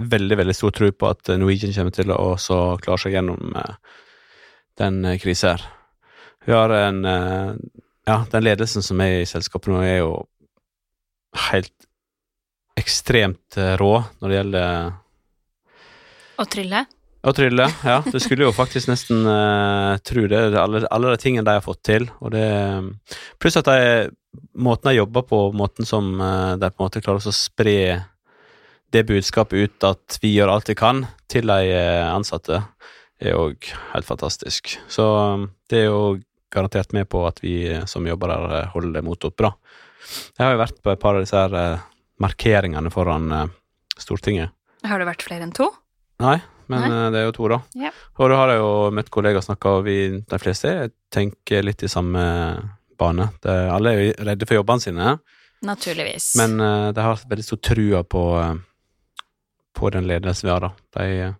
veldig, 0.00 0.36
veldig 0.40 0.56
stor 0.56 0.72
tro 0.74 0.88
på 0.92 1.10
at 1.10 1.32
Norwegian 1.36 1.74
kommer 1.76 1.94
til 1.94 2.12
å 2.14 2.36
klare 2.40 2.98
seg 3.02 3.16
gjennom 3.16 3.56
eh, 3.56 3.76
den 4.80 5.02
krisen 5.04 5.22
krisa 5.22 5.54
her. 5.54 5.66
Vi 6.46 6.56
har 6.56 6.70
en 6.70 7.04
eh, 7.04 7.54
Ja, 8.08 8.24
den 8.32 8.42
ledelsen 8.42 8.82
som 8.82 9.00
er 9.04 9.20
i 9.20 9.26
selskapet 9.28 9.70
nå, 9.70 9.82
er 9.84 9.98
jo 10.00 10.14
helt 11.50 11.74
ekstremt 12.80 13.58
eh, 13.60 13.76
rå 13.78 13.92
når 14.20 14.28
det 14.28 14.38
gjelder 14.38 14.88
Å 16.40 16.46
trylle. 16.48 16.84
å 17.20 17.34
trylle, 17.36 17.66
ja. 17.84 17.98
Du 18.06 18.16
skulle 18.18 18.46
jo 18.46 18.54
faktisk 18.56 18.88
nesten 18.88 19.26
uh, 19.28 19.98
tro 20.00 20.24
det. 20.24 20.40
Alle, 20.56 20.86
alle 20.88 21.12
de 21.12 21.20
tingene 21.20 21.44
de 21.44 21.58
har 21.58 21.64
fått 21.64 21.82
til. 21.84 22.08
Og 22.24 22.32
det 22.32 22.46
Pluss 23.38 23.60
at 23.60 23.68
de, 23.68 24.08
måten 24.56 24.88
de 24.88 24.96
jobber 24.96 25.26
på, 25.28 25.42
måten 25.52 25.84
som 25.84 26.14
uh, 26.16 26.56
de 26.56 26.70
på 26.72 26.80
en 26.80 26.88
måte 26.88 27.04
klarer 27.04 27.28
å 27.28 27.36
spre 27.36 27.76
det 28.92 29.06
budskapet 29.06 29.58
ut 29.58 29.86
at 29.86 30.18
vi 30.22 30.34
gjør 30.34 30.52
alt 30.54 30.70
vi 30.70 30.76
kan 30.78 31.04
til 31.30 31.50
de 31.50 31.70
eh, 31.74 32.08
ansatte, 32.10 32.62
er 33.20 33.36
òg 33.36 33.68
helt 33.92 34.08
fantastisk. 34.08 34.74
Så 34.90 35.04
um, 35.04 35.48
det 35.70 35.84
er 35.84 35.90
jo 35.90 36.18
garantert 36.50 36.94
med 36.96 37.08
på 37.10 37.22
at 37.28 37.42
vi 37.44 37.62
eh, 37.70 37.84
som 37.90 38.06
jobber 38.08 38.32
der, 38.32 38.54
eh, 38.58 38.70
holder 38.74 39.04
motet 39.06 39.30
oppe, 39.30 39.46
da. 39.50 39.52
Jeg 40.34 40.42
har 40.42 40.54
jo 40.56 40.62
vært 40.62 40.80
på 40.82 40.92
et 40.92 41.02
par 41.02 41.18
av 41.18 41.22
disse 41.22 41.36
her 41.36 41.82
markeringene 42.20 42.90
foran 42.90 43.28
Stortinget. 44.00 44.50
Har 44.88 44.98
det 44.98 45.06
vært 45.06 45.22
flere 45.22 45.44
enn 45.44 45.52
to? 45.54 45.68
Nei, 46.24 46.38
men 46.72 46.86
Nei. 46.88 47.02
det 47.12 47.20
er 47.20 47.26
jo 47.28 47.34
to, 47.36 47.50
da. 47.52 47.58
Ja. 47.78 47.92
Og 48.18 48.32
da 48.32 48.38
har 48.40 48.52
jeg 48.54 48.62
jo 48.62 48.72
møtt 48.96 49.12
kollegaer 49.12 49.42
og 49.42 49.46
snakka, 49.46 49.74
og 49.76 49.84
vi, 49.86 49.98
de 50.24 50.40
fleste 50.40 50.72
tenker 51.12 51.62
litt 51.68 51.84
i 51.84 51.92
samme 51.92 52.24
bane. 52.98 53.28
Det, 53.44 53.54
alle 53.76 53.92
er 53.92 54.00
jo 54.00 54.16
redde 54.32 54.48
for 54.48 54.58
jobbene 54.58 54.84
sine, 54.86 55.14
Naturligvis. 55.68 56.32
men 56.40 56.56
de 56.96 57.04
har 57.04 57.22
veldig 57.28 57.46
stor 57.46 57.60
trua 57.70 58.02
på, 58.08 58.24
på 59.76 59.90
den 59.94 60.08
ledelsen 60.10 60.48
vi 60.48 60.52
har, 60.52 60.66
da. 60.66 60.70
De 60.96 61.06
eh, 61.28 61.38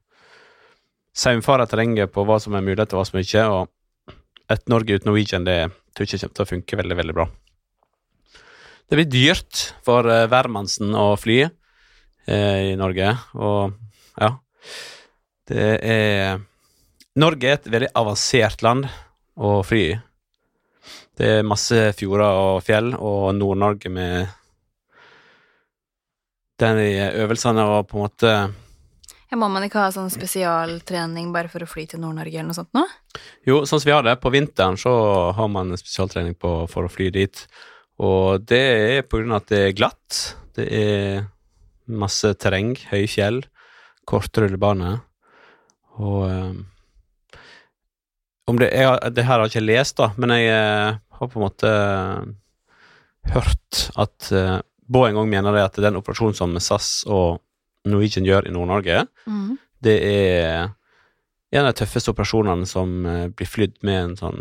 saumfarer 1.17 1.69
terrenget 1.71 2.13
på 2.15 2.25
hva 2.27 2.39
som 2.43 2.57
er 2.57 2.65
mulighet 2.65 2.95
og 2.95 3.03
hva 3.03 3.07
som 3.09 3.21
ikke, 3.21 3.47
og 3.51 4.17
et 4.51 4.67
Norge 4.71 4.99
uten 4.99 5.11
Norwegian 5.11 5.47
det 5.47 5.61
tror 5.95 6.07
jeg 6.07 6.19
ikke 6.19 6.27
kommer 6.27 6.39
til 6.39 6.47
å 6.47 6.51
funke 6.51 6.81
veldig, 6.81 6.99
veldig 7.01 7.17
bra. 7.17 7.27
Det 8.91 8.99
blir 8.99 9.11
dyrt 9.11 9.65
for 9.87 10.07
uh, 10.11 10.27
hvermannsen 10.31 10.95
å 10.99 11.13
fly 11.21 11.45
eh, 11.45 12.71
i 12.73 12.79
Norge, 12.79 13.13
og 13.39 13.77
ja 14.19 14.33
Det 15.51 15.67
er 15.79 16.41
Norge 17.19 17.49
er 17.49 17.59
et 17.59 17.69
veldig 17.71 17.91
avansert 17.99 18.63
land 18.63 18.87
å 19.35 19.61
fly 19.67 19.81
i. 19.93 19.95
Det 21.19 21.31
er 21.37 21.47
masse 21.47 21.91
fjorder 21.99 22.39
og 22.43 22.61
fjell, 22.65 22.93
og 22.95 23.35
Nord-Norge 23.37 23.91
med 23.93 24.31
den 26.61 26.81
øvelsene 27.25 27.65
og 27.67 27.89
på 27.91 27.99
en 27.99 28.05
måte 28.05 28.35
Ja, 29.31 29.39
Må 29.39 29.49
man 29.53 29.65
ikke 29.67 29.83
ha 29.83 29.91
sånn 29.95 30.11
spesialtrening 30.13 31.31
bare 31.35 31.51
for 31.53 31.63
å 31.63 31.69
fly 31.71 31.87
til 31.91 32.03
Nord-Norge 32.03 32.35
eller 32.35 32.51
noe 32.51 32.59
sånt 32.59 32.73
nå? 32.77 32.85
Jo, 33.47 33.63
sånn 33.65 33.79
som 33.79 33.89
vi 33.89 33.95
har 33.95 34.07
det. 34.07 34.17
På 34.23 34.33
vinteren 34.35 34.79
så 34.81 34.93
har 35.37 35.51
man 35.53 35.71
spesialtrening 35.79 36.35
på, 36.35 36.55
for 36.73 36.89
å 36.89 36.93
fly 36.93 37.13
dit. 37.15 37.45
Og 38.03 38.43
det 38.49 38.65
er 38.97 39.07
på 39.07 39.21
grunn 39.21 39.37
av 39.37 39.45
at 39.45 39.53
det 39.53 39.61
er 39.69 39.77
glatt. 39.79 40.19
Det 40.59 40.67
er 40.67 41.29
masse 41.91 42.33
terreng, 42.41 42.75
høye 42.91 43.09
fjell, 43.11 43.43
kort 44.09 44.37
rullebane. 44.41 44.97
Og 46.01 46.23
um, 46.27 46.61
om 48.51 48.59
det, 48.59 48.71
jeg, 48.75 49.13
det 49.15 49.27
her 49.27 49.37
har 49.39 49.47
jeg 49.47 49.55
ikke 49.55 49.67
lest, 49.69 49.99
da, 50.01 50.11
men 50.19 50.35
jeg 50.35 50.51
uh, 50.51 50.99
har 51.19 51.31
på 51.31 51.39
en 51.39 51.45
måte 51.45 51.73
hørt 53.31 53.83
at 54.01 54.31
uh, 54.33 54.59
Boeing 54.91 55.19
òg 55.21 55.29
mener 55.31 55.55
det 55.55 55.63
at 55.69 55.79
den 55.85 55.99
operasjonen 56.01 56.35
som 56.37 56.57
SAS 56.61 57.05
og 57.07 57.41
Norwegian 57.89 58.27
gjør 58.27 58.49
i 58.49 58.55
Nord-Norge, 58.55 59.07
Mm. 59.27 59.59
det 59.81 59.97
er 60.05 60.71
en 61.53 61.65
av 61.65 61.73
de 61.73 61.79
tøffeste 61.81 62.13
operasjonene 62.13 62.67
som 62.69 63.07
uh, 63.07 63.29
blir 63.29 63.49
flydd 63.49 63.79
med 63.87 64.03
en 64.03 64.17
sånn 64.19 64.41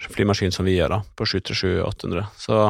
flymaskin 0.00 0.52
som 0.54 0.64
vi 0.64 0.78
gjør, 0.78 0.94
da, 0.94 1.00
på 1.18 1.26
737-800. 1.28 2.24
Så 2.40 2.60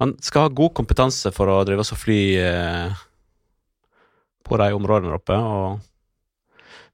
man 0.00 0.14
skal 0.22 0.46
ha 0.46 0.52
god 0.54 0.74
kompetanse 0.78 1.32
for 1.34 1.50
å 1.50 1.64
drive 1.66 1.82
og 1.82 1.98
fly 1.98 2.20
uh, 2.38 2.94
på 4.46 4.58
de 4.60 4.68
områdene 4.76 5.10
der 5.10 5.18
oppe, 5.18 5.36
og 5.36 5.80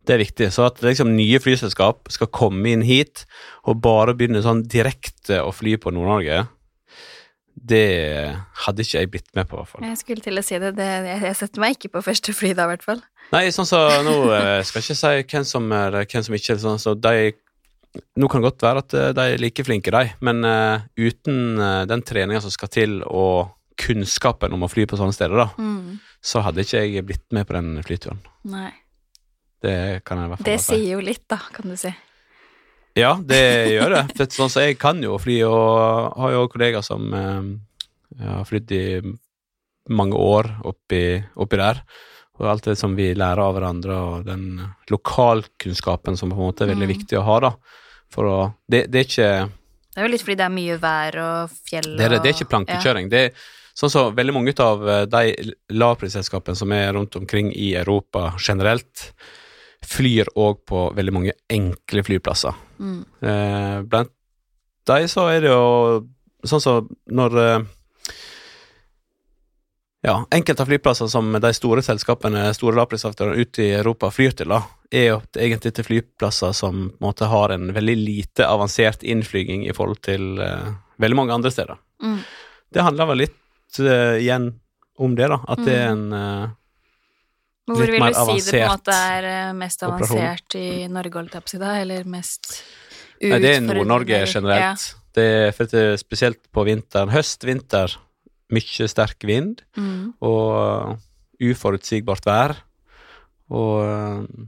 det 0.09 0.15
er 0.17 0.23
viktig. 0.23 0.49
Så 0.55 0.65
at 0.69 0.81
liksom 0.85 1.13
nye 1.17 1.41
flyselskap 1.43 2.09
skal 2.13 2.31
komme 2.33 2.71
inn 2.73 2.85
hit 2.87 3.27
og 3.69 3.83
bare 3.85 4.15
begynne 4.17 4.41
sånn 4.45 4.65
direkte 4.65 5.43
å 5.45 5.53
fly 5.53 5.77
på 5.81 5.93
Nord-Norge, 5.93 6.47
det 7.65 8.37
hadde 8.65 8.85
ikke 8.85 9.01
jeg 9.03 9.11
blitt 9.11 9.29
med 9.37 9.49
på, 9.49 9.57
i 9.57 9.61
hvert 9.63 9.73
fall. 9.73 9.87
Jeg 9.89 10.01
skulle 10.01 10.25
til 10.25 10.39
å 10.39 10.45
si 10.45 10.59
det. 10.63 10.73
det 10.79 10.89
jeg, 11.09 11.35
setter 11.39 11.63
meg 11.63 11.77
ikke 11.77 11.91
på 11.97 12.05
første 12.07 12.35
fly 12.37 12.53
da, 12.55 12.69
i 12.69 12.73
hvert 12.75 12.87
fall. 12.87 13.03
Nei, 13.35 13.49
sånn 13.53 13.69
så 13.69 13.81
nå 14.07 14.15
eh, 14.33 14.63
skal 14.65 14.81
jeg 14.81 14.87
ikke 14.87 14.99
si 15.01 15.27
hvem 15.35 15.45
som 15.49 15.69
er 15.77 15.99
hvem 16.05 16.25
som 16.25 16.39
ikke 16.39 16.59
sånn, 16.63 16.81
så 16.83 16.95
de 16.97 17.35
Nå 18.21 18.29
kan 18.29 18.43
det 18.43 18.51
godt 18.51 18.63
være 18.63 18.81
at 18.85 18.95
eh, 18.95 19.13
de 19.17 19.23
er 19.33 19.41
like 19.41 19.65
flinke, 19.65 19.91
de, 19.91 20.11
men 20.23 20.45
uh, 20.45 20.85
uten 21.01 21.57
eh, 21.57 21.85
den 21.89 22.03
treninga 22.05 22.43
som 22.45 22.53
skal 22.53 22.69
til, 22.71 22.99
og 23.09 23.55
kunnskapen 23.81 24.53
om 24.53 24.67
å 24.67 24.69
fly 24.71 24.85
på 24.87 24.99
sånne 25.01 25.17
steder, 25.17 25.41
da, 25.41 25.47
Mm. 25.57 25.97
så 26.21 26.43
hadde 26.45 26.67
ikke 26.67 26.83
jeg 26.85 27.07
blitt 27.09 27.25
med 27.33 27.49
på 27.49 27.57
den 27.57 27.81
flyturen. 27.83 28.21
Nei. 28.45 28.71
Det 29.65 30.05
kan 30.07 30.21
jeg 30.21 30.29
i 30.29 30.31
hvert 30.35 30.43
fall 30.43 30.51
Det 30.51 30.59
sier 30.63 30.85
jo 30.93 31.01
litt, 31.03 31.25
da, 31.33 31.41
kan 31.57 31.73
du 31.73 31.79
si. 31.81 31.91
Ja, 32.99 33.15
det 33.23 33.41
gjør 33.77 33.95
det. 33.95 34.03
For 34.19 34.37
sånn 34.41 34.51
så 34.53 34.67
jeg 34.67 34.79
kan 34.83 35.01
jo 35.05 35.17
fly, 35.23 35.39
og 35.47 36.19
har 36.19 36.35
jo 36.35 36.45
kollegaer 36.53 36.85
som 36.87 37.09
eh, 37.15 38.23
har 38.27 38.47
flydd 38.49 38.75
i 38.77 38.85
mange 39.89 40.19
år 40.21 40.51
oppi, 40.69 41.03
oppi 41.41 41.61
der. 41.61 41.83
Og 42.39 42.47
alt 42.53 42.69
det 42.69 42.77
som 42.79 42.93
vi 42.95 43.09
lærer 43.19 43.41
av 43.43 43.57
hverandre, 43.57 43.95
og 43.99 44.27
den 44.29 44.61
lokalkunnskapen 44.93 46.17
som 46.19 46.31
på 46.31 46.37
en 46.39 46.45
måte 46.51 46.65
er 46.67 46.73
veldig 46.75 46.87
Mm. 46.89 46.95
viktig 46.97 47.19
å 47.19 47.25
ha, 47.27 47.39
da. 47.41 47.53
For 48.15 48.25
å 48.25 48.55
Det, 48.71 48.87
det 48.91 49.01
er 49.01 49.05
ikke 49.09 49.31
Det 49.95 50.03
er 50.03 50.07
jo 50.07 50.13
litt 50.13 50.23
fordi 50.23 50.37
det 50.37 50.45
er 50.47 50.55
mye 50.55 50.77
vær 50.79 51.17
og 51.19 51.51
fjell 51.69 51.89
og 51.93 51.99
det 51.99 52.05
er, 52.07 52.19
det 52.23 52.31
er 52.31 52.37
ikke 52.37 52.53
plankekjøring. 52.53 53.09
Det 53.11 53.19
er 53.25 53.33
sånn 53.75 53.91
så 53.91 54.05
veldig 54.15 54.35
mange 54.37 54.55
av 54.63 54.89
eh, 54.89 55.05
de 55.11 55.53
lavprisselskapene 55.75 56.57
som 56.57 56.73
er 56.73 56.93
rundt 56.95 57.17
omkring 57.19 57.51
i 57.53 57.75
Europa 57.75 58.35
generelt, 58.39 59.13
flyr 59.87 60.31
òg 60.39 60.63
på 60.69 60.85
veldig 60.97 61.15
mange 61.15 61.35
enkle 61.53 62.05
flyplasser. 62.07 62.55
Mm. 62.79 63.01
Eh, 63.23 63.81
blant 63.89 64.13
de 64.89 65.09
så 65.11 65.27
er 65.29 65.45
det 65.45 65.51
jo 65.53 66.07
sånn 66.49 66.63
som 66.63 66.89
når 67.13 67.43
eh, 67.43 67.59
Ja, 70.07 70.21
enkelte 70.31 70.63
av 70.63 70.69
flyplasser 70.71 71.09
som 71.11 71.33
de 71.43 71.51
store 71.57 71.83
selskapene, 71.83 72.47
store 72.55 72.79
lavprisaktørene 72.79 73.43
ute 73.43 73.65
i 73.65 73.73
Europa 73.81 74.13
flyr 74.15 74.37
til, 74.39 74.53
da, 74.55 74.61
er 74.95 75.09
jo 75.09 75.17
egentlig 75.35 75.73
til 75.75 75.85
flyplasser 75.89 76.55
som 76.57 76.85
på 76.93 77.01
en 77.01 77.09
måte 77.09 77.27
har 77.29 77.51
en 77.53 77.73
veldig 77.75 77.97
lite 77.99 78.47
avansert 78.47 79.03
innflyging 79.03 79.67
i 79.67 79.75
forhold 79.75 79.99
til 80.07 80.39
uh, 80.39 80.71
veldig 81.03 81.19
mange 81.19 81.35
andre 81.35 81.51
steder. 81.51 81.83
Mm. 82.01 82.21
Det 82.71 82.87
handler 82.87 83.11
vel 83.11 83.21
litt 83.25 83.81
uh, 83.83 84.15
igjen 84.23 84.53
om 85.03 85.19
det, 85.19 85.29
da. 85.35 85.41
At 85.51 85.65
det 85.67 85.75
er 85.75 85.93
en 85.93 86.07
eh, 86.13 86.47
Men 86.47 86.55
Hvor 87.69 87.85
vil 87.87 88.01
du 88.01 88.15
si 88.17 88.51
det 88.51 88.55
på 88.55 88.65
en 88.65 88.73
måte 88.73 88.97
er 89.13 89.29
eh, 89.29 89.53
mest 89.59 89.83
operasjon. 89.85 90.19
avansert 90.19 90.57
i 90.59 90.69
Norge, 90.89 91.15
holdt 91.21 91.35
jeg 91.37 91.45
på 91.45 91.51
å 91.51 91.55
si 91.55 91.61
da, 91.63 91.75
eller 91.83 92.05
mest 92.09 92.51
Nei, 93.21 93.39
det 93.43 93.51
er 93.51 93.59
utfordrende, 93.59 93.75
Nord-Norge 93.75 94.21
generelt. 94.25 94.35
generelt. 94.35 94.87
Det 95.19 95.25
er, 95.35 95.53
for 95.57 95.71
det 95.73 95.81
er 95.83 95.97
spesielt 96.01 96.41
på 96.55 96.65
vinteren. 96.69 97.11
Høst, 97.11 97.43
vinter, 97.45 97.97
mye 98.55 98.89
sterk 98.89 99.25
vind. 99.29 99.63
Mm. 99.77 100.15
og 100.23 100.99
uforutsigbart 101.43 102.25
vær. 102.27 102.57
Og 103.51 103.83
eh, 103.85 104.45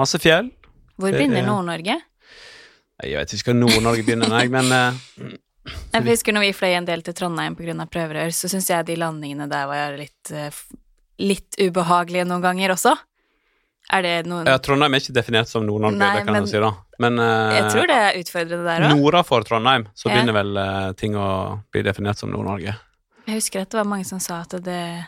masse 0.00 0.18
fjell. 0.22 0.50
Hvor 0.96 1.10
Det 1.10 1.18
begynner 1.20 1.42
er- 1.42 1.48
Nord-Norge? 1.48 1.96
Jeg 3.02 3.18
vet 3.18 3.32
ikke 3.34 3.50
hva 3.50 3.56
Nord-Norge 3.58 4.04
begynner, 4.06 4.30
nei, 4.30 4.44
men 4.48 4.68
uh, 4.70 4.94
Jeg 5.92 6.04
husker 6.06 6.32
når 6.36 6.44
vi 6.46 6.52
fløy 6.54 6.76
en 6.78 6.86
del 6.86 7.02
til 7.02 7.14
Trondheim 7.18 7.56
pga. 7.58 7.74
prøverør, 7.90 8.30
så 8.30 8.46
syns 8.48 8.68
jeg 8.70 8.86
de 8.86 8.94
landingene 9.00 9.48
der 9.50 9.66
var 9.66 9.96
litt, 9.98 10.30
litt 11.18 11.54
ubehagelige 11.60 12.24
noen 12.26 12.42
ganger 12.42 12.72
også. 12.74 12.94
Er 13.92 14.02
det 14.02 14.12
noen 14.26 14.46
ja, 14.48 14.56
Trondheim 14.64 14.94
er 14.96 15.02
ikke 15.02 15.12
definert 15.14 15.48
som 15.50 15.66
Nord-Norge, 15.66 15.98
det 16.00 16.24
kan 16.24 16.32
men- 16.32 16.42
jeg 16.46 16.54
si, 16.54 16.60
da. 16.60 16.70
Men 16.98 17.18
uh, 17.18 17.52
Jeg 17.52 17.70
tror 17.72 17.86
det 17.90 17.96
er 18.00 18.18
utfordrende 18.22 18.64
der 18.64 18.84
òg. 18.86 18.92
norda 18.96 19.22
for 19.26 19.42
Trondheim 19.44 19.84
så 19.94 20.08
Ja. 20.08 20.14
begynner 20.14 20.32
vel 20.32 20.56
uh, 20.56 20.92
ting 20.92 21.14
å 21.18 21.60
bli 21.72 21.82
definert 21.82 22.16
som 22.18 22.30
Nord-Norge. 22.30 22.76
Jeg 23.26 23.34
husker 23.40 23.60
at 23.62 23.70
det 23.70 23.78
var 23.80 23.84
mange 23.90 24.06
som 24.06 24.20
sa 24.20 24.40
at 24.44 24.50
det, 24.62 25.06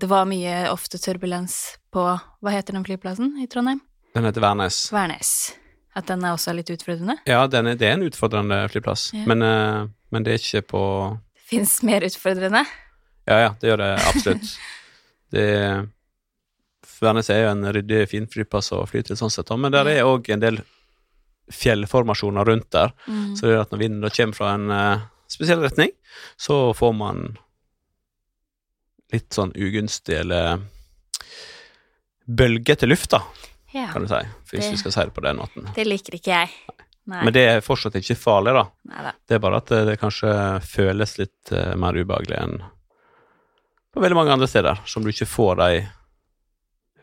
det 0.00 0.08
var 0.08 0.24
mye 0.26 0.68
ofte 0.70 0.98
turbulens 0.98 1.76
på 1.92 2.00
Hva 2.42 2.50
heter 2.54 2.72
den 2.76 2.84
flyplassen 2.84 3.36
i 3.42 3.46
Trondheim? 3.46 3.80
Den 4.14 4.24
heter 4.24 4.40
Værnes. 4.40 4.90
Værnes. 4.92 5.52
At 5.96 6.06
den 6.10 6.24
er 6.24 6.34
også 6.34 6.52
litt 6.56 6.68
utfordrende? 6.70 7.18
Ja, 7.26 7.46
den 7.46 7.66
er, 7.70 7.74
det 7.76 7.86
er 7.88 7.92
en 7.96 8.02
utfordrende 8.08 8.64
flyplass, 8.72 9.10
Ja. 9.14 9.24
men, 9.26 9.42
uh, 9.42 9.86
men 10.10 10.24
det 10.26 10.34
er 10.34 10.42
ikke 10.42 10.66
på 10.74 10.82
Fins 11.46 11.82
mer 11.86 12.00
utfordrende? 12.02 12.64
Ja, 13.28 13.36
ja, 13.44 13.50
det 13.60 13.68
gjør 13.70 13.78
det 13.84 13.92
absolutt. 14.10 14.50
det 15.34 15.50
Værnes 17.00 17.28
er 17.32 17.42
jo 17.42 17.50
en 17.50 17.66
ryddig, 17.74 18.06
fin 18.08 18.28
flyplass 18.30 18.70
å 18.72 18.84
fly 18.88 19.02
til, 19.04 19.18
sånn 19.18 19.32
sett, 19.32 19.50
men 19.58 19.74
der 19.74 19.88
er 19.90 20.06
òg 20.08 20.28
en 20.32 20.40
del 20.40 20.60
fjellformasjoner 21.52 22.46
rundt 22.48 22.70
der. 22.74 22.94
Mm. 23.06 23.34
Så 23.36 23.46
det 23.46 23.52
gjør 23.52 23.64
at 23.66 23.74
når 23.74 23.82
vinden 23.82 24.06
da 24.06 24.10
kommer 24.14 24.38
fra 24.38 24.52
en 24.56 24.70
uh, 24.72 25.04
spesiell 25.30 25.60
retning, 25.62 25.92
så 26.40 26.72
får 26.78 26.94
man 26.96 27.26
litt 29.14 29.34
sånn 29.36 29.52
ugunstig 29.54 30.16
eller 30.22 30.62
bølgete 32.26 32.88
luft, 32.88 33.10
da, 33.14 33.22
Ja. 33.72 33.90
kan 33.92 34.02
du 34.02 34.08
si. 34.08 34.22
Hvis 34.50 34.70
du 34.72 34.80
skal 34.80 34.92
si 34.94 35.04
det 35.06 35.14
på 35.14 35.22
den 35.22 35.36
måten. 35.38 35.68
Det 35.76 35.84
liker 35.86 36.16
ikke 36.18 36.32
jeg. 36.32 36.50
Nei. 37.06 37.20
Men 37.22 37.34
det 37.36 37.44
er 37.46 37.60
fortsatt 37.62 37.94
ikke 38.00 38.16
farlig, 38.18 38.56
da. 38.56 38.64
Neida. 38.90 39.12
Det 39.28 39.36
er 39.36 39.42
bare 39.44 39.60
at 39.62 39.68
det, 39.70 39.84
det 39.86 39.98
kanskje 40.00 40.32
føles 40.66 41.18
litt 41.20 41.52
uh, 41.52 41.76
mer 41.78 41.94
ubehagelig 41.94 42.40
enn 42.40 42.56
på 43.96 44.02
veldig 44.04 44.18
mange 44.18 44.34
andre 44.34 44.48
steder, 44.50 44.82
som 44.84 45.04
du 45.04 45.08
ikke 45.12 45.28
får 45.28 45.56
de 45.62 45.70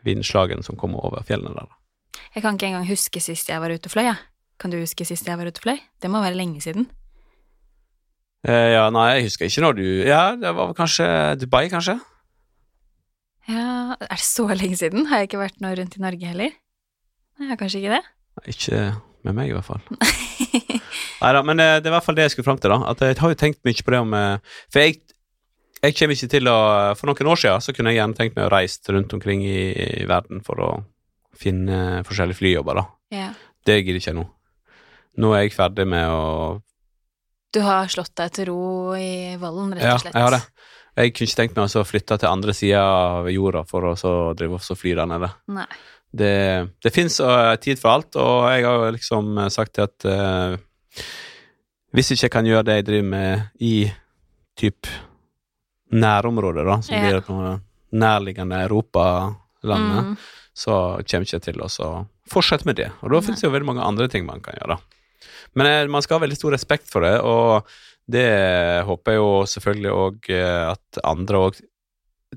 vindslagene 0.06 0.62
som 0.62 0.78
kommer 0.78 1.02
over 1.02 1.24
fjellene 1.26 1.56
der. 1.56 1.72
Jeg 2.34 2.44
kan 2.44 2.56
ikke 2.56 2.68
engang 2.70 2.86
huske 2.86 3.22
sist 3.22 3.50
jeg 3.50 3.62
var 3.62 3.72
ute 3.72 3.88
og 3.90 3.94
fløy, 3.94 4.06
jeg. 4.06 4.20
Kan 4.62 4.70
du 4.70 4.78
huske 4.78 5.06
sist 5.06 5.26
jeg 5.26 5.38
var 5.38 5.48
ute 5.50 5.58
og 5.58 5.66
fløy? 5.66 5.80
Det 6.02 6.10
må 6.12 6.22
være 6.22 6.38
lenge 6.38 6.62
siden. 6.62 6.86
Eh, 8.46 8.74
ja, 8.76 8.84
nei, 8.92 9.06
jeg 9.16 9.30
husker 9.30 9.48
ikke 9.48 9.62
når 9.64 9.78
du 9.78 9.86
Ja, 10.04 10.24
det 10.36 10.50
var 10.54 10.74
kanskje 10.76 11.06
Dubai, 11.40 11.64
kanskje? 11.72 11.96
Ja, 13.48 13.96
er 13.98 14.14
det 14.14 14.24
så 14.24 14.46
lenge 14.52 14.76
siden? 14.76 15.08
Har 15.08 15.22
jeg 15.22 15.30
ikke 15.30 15.40
vært 15.40 15.64
noe 15.64 15.74
rundt 15.78 15.96
i 15.96 16.02
Norge 16.04 16.28
heller? 16.30 16.52
Nei, 17.34 17.46
jeg 17.48 17.54
har 17.54 17.60
kanskje 17.60 17.80
ikke 17.82 17.96
det. 17.96 18.04
Ikke 18.54 18.82
med 19.24 19.38
meg, 19.38 19.50
i 19.50 19.56
hvert 19.56 19.66
fall. 19.66 19.82
Nei 21.24 21.32
da, 21.32 21.40
men 21.46 21.60
eh, 21.62 21.78
det 21.80 21.88
er 21.88 21.92
i 21.92 21.96
hvert 21.96 22.06
fall 22.06 22.18
det 22.18 22.28
jeg 22.28 22.34
skulle 22.36 22.48
fram 22.50 22.60
til, 22.60 22.74
da. 22.74 22.92
At 22.92 23.02
jeg 23.02 23.18
har 23.18 23.32
jo 23.32 23.40
tenkt 23.40 23.62
mye 23.64 23.84
på 23.86 23.94
det 23.94 24.00
om 24.04 24.14
eh, 24.18 24.54
For 24.68 24.84
jeg, 24.84 25.00
jeg 25.84 25.96
kommer 25.98 26.16
ikke 26.16 26.30
til 26.32 26.50
å 26.50 26.58
For 26.98 27.10
noen 27.10 27.30
år 27.32 27.40
siden 27.40 27.64
så 27.64 27.74
kunne 27.76 27.92
jeg 27.92 28.00
gjerne 28.00 28.18
tenkt 28.18 28.36
meg 28.38 28.48
å 28.48 28.52
reise 28.52 28.94
rundt 28.94 29.14
omkring 29.16 29.44
i, 29.46 29.58
i 30.02 30.06
verden 30.08 30.42
for 30.44 30.62
å 30.62 30.70
finne 31.34 32.04
forskjellige 32.06 32.38
flyjobber, 32.38 32.78
da. 32.78 32.84
Ja. 33.14 33.30
Det 33.66 33.80
gidder 33.80 33.98
ikke 34.00 34.12
jeg 34.12 34.18
nå. 34.20 34.28
Nå 35.22 35.32
er 35.34 35.44
jeg 35.44 35.54
ferdig 35.54 35.86
med 35.90 36.10
å 36.10 36.22
Du 37.54 37.60
har 37.62 37.90
slått 37.90 38.14
deg 38.18 38.32
til 38.34 38.48
ro 38.50 38.94
i 38.98 39.34
Vollen, 39.40 39.74
rett 39.76 39.96
og 39.96 40.04
slett. 40.04 40.14
jeg 40.14 40.26
har 40.26 40.36
det. 40.36 40.42
Jeg 40.94 41.10
kunne 41.14 41.28
ikke 41.28 41.40
tenkt 41.40 41.58
meg 41.58 41.74
å 41.74 41.84
flytte 41.86 42.18
til 42.22 42.30
andre 42.30 42.54
sida 42.54 42.82
av 42.86 43.28
jorda 43.30 43.64
for 43.66 43.90
å 43.90 43.96
så 43.98 44.14
drive 44.38 44.60
og 44.60 44.78
fly 44.78 44.94
der 44.94 45.10
nede. 45.10 45.30
Nei. 45.50 45.66
Det, 46.14 46.34
det 46.86 46.92
fins 46.94 47.18
tid 47.64 47.80
for 47.80 47.90
alt, 47.90 48.14
og 48.14 48.44
jeg 48.52 48.66
har 48.68 48.92
liksom 48.94 49.40
sagt 49.50 49.80
at 49.82 50.06
uh, 50.06 50.54
hvis 51.94 52.12
ikke 52.14 52.28
jeg 52.28 52.34
kan 52.36 52.46
gjøre 52.46 52.66
det 52.68 52.76
jeg 52.78 52.86
driver 52.86 53.08
med 53.10 53.64
i 53.66 53.74
typ 54.58 54.86
nærområdet, 55.94 56.64
da, 56.66 56.76
som 56.82 57.00
blir 57.00 57.20
noe 57.30 57.52
nærliggende 57.94 58.58
Europalandet, 58.66 60.04
Mm. 60.04 60.16
så 60.54 60.74
kommer 61.06 61.24
ikke 61.26 61.38
jeg 61.38 61.42
til 61.48 61.62
å 61.62 61.68
fortsette 62.30 62.66
med 62.66 62.76
det. 62.76 62.90
Og 63.02 63.10
da 63.12 63.20
finnes 63.22 63.40
det 63.40 63.46
jo 63.48 63.52
veldig 63.54 63.66
mange 63.70 63.84
andre 63.86 64.08
ting 64.10 64.26
man 64.26 64.40
kan 64.42 64.54
gjøre. 64.58 64.78
Men 65.54 65.66
eh, 65.70 65.86
man 65.86 66.02
skal 66.02 66.18
ha 66.18 66.24
veldig 66.26 66.36
stor 66.38 66.52
respekt 66.56 66.90
for 66.90 67.00
det, 67.06 67.20
og 67.22 67.66
det 68.10 68.26
håper 68.84 69.12
jeg 69.14 69.20
jo 69.22 69.30
selvfølgelig 69.48 69.92
òg 69.94 70.30
at 70.74 70.98
andre 71.04 71.38
òg 71.48 71.60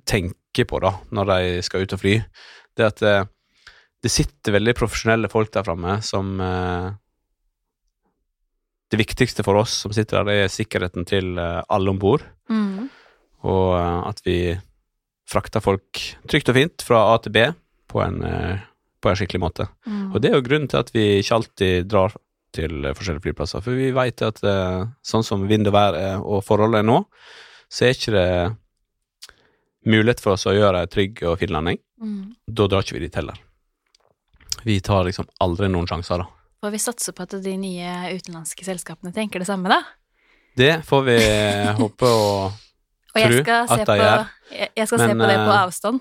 tenker 0.07 0.65
på, 0.69 0.79
da, 0.79 0.93
når 1.11 1.25
de 1.33 1.61
skal 1.65 1.81
ut 1.83 1.93
og 1.97 1.99
fly. 1.99 2.13
Det 2.77 2.85
at 2.85 3.01
eh, 3.03 3.25
det 4.05 4.11
sitter 4.13 4.53
veldig 4.53 4.75
profesjonelle 4.77 5.29
folk 5.33 5.49
der 5.51 5.65
framme 5.65 5.97
som 6.05 6.39
eh, 6.39 6.91
Det 8.87 8.99
viktigste 9.01 9.43
for 9.43 9.57
oss 9.59 9.73
som 9.83 9.91
sitter 9.91 10.21
der, 10.21 10.27
det 10.29 10.35
er 10.45 10.53
sikkerheten 10.53 11.03
til 11.09 11.33
eh, 11.41 11.61
alle 11.69 11.89
om 11.91 11.99
bord, 11.99 12.23
Mm. 12.47 12.85
Og 13.45 13.75
eh, 13.77 13.99
at 14.09 14.23
vi 14.25 14.37
frakter 15.27 15.63
folk 15.63 16.01
trygt 16.29 16.49
og 16.51 16.57
fint 16.57 16.85
fra 16.85 17.03
A 17.13 17.17
til 17.21 17.35
B 17.35 17.43
på 17.91 18.01
en, 18.03 18.21
eh, 18.23 18.63
på 19.03 19.11
en 19.11 19.19
skikkelig 19.19 19.43
måte. 19.43 19.67
Mm. 19.85 20.13
Og 20.13 20.21
det 20.21 20.31
er 20.31 20.39
jo 20.39 20.45
grunnen 20.45 20.69
til 20.71 20.81
at 20.81 20.93
vi 20.95 21.05
ikke 21.19 21.41
alltid 21.41 21.89
drar 21.91 22.15
til 22.55 22.87
forskjellige 22.95 23.25
flyplasser, 23.25 23.63
for 23.63 23.77
vi 23.77 23.91
vet 23.95 24.23
at 24.25 24.39
eh, 24.47 24.85
sånn 25.05 25.25
som 25.25 25.43
vind 25.49 25.67
og 25.69 25.75
vær 25.75 25.97
er, 25.99 26.15
og 26.23 26.45
forholdet 26.47 26.81
er 26.81 26.87
nå, 26.87 27.01
så 27.67 27.85
er 27.87 27.97
ikke 27.97 28.15
det 28.15 28.29
mulighet 29.87 30.23
for 30.23 30.35
oss 30.35 30.47
å 30.47 30.55
gjøre 30.55 30.83
en 30.83 30.91
trygg 30.91 31.21
og 31.27 31.37
fin 31.41 31.51
landing. 31.53 31.79
Mm. 32.01 32.23
Da 32.47 32.67
drar 32.71 32.85
ikke 32.85 32.97
vi 32.97 33.05
dit 33.05 33.19
heller. 33.19 33.37
Vi 34.67 34.79
tar 34.83 35.05
liksom 35.07 35.27
aldri 35.43 35.69
noen 35.71 35.87
sjanser, 35.87 36.23
da. 36.23 36.31
Får 36.63 36.73
vi 36.73 36.79
satse 36.81 37.13
på 37.13 37.23
at 37.27 37.35
de 37.43 37.53
nye 37.59 37.91
utenlandske 38.17 38.65
selskapene 38.65 39.13
tenker 39.15 39.43
det 39.43 39.47
samme, 39.49 39.69
da? 39.69 39.83
Det 40.57 40.79
får 40.87 41.03
vi 41.05 41.17
håpe 41.77 42.09
og 42.09 42.55
Og 43.17 43.23
jeg 43.25 43.41
skal 43.43 43.67
se 43.71 43.85
på, 43.89 43.95
jeg, 43.97 44.69
jeg 44.77 44.87
skal 44.91 45.01
se 45.03 45.07
på 45.11 45.27
det 45.31 45.37
på 45.41 45.51
eh, 45.51 45.57
avstand. 45.63 45.99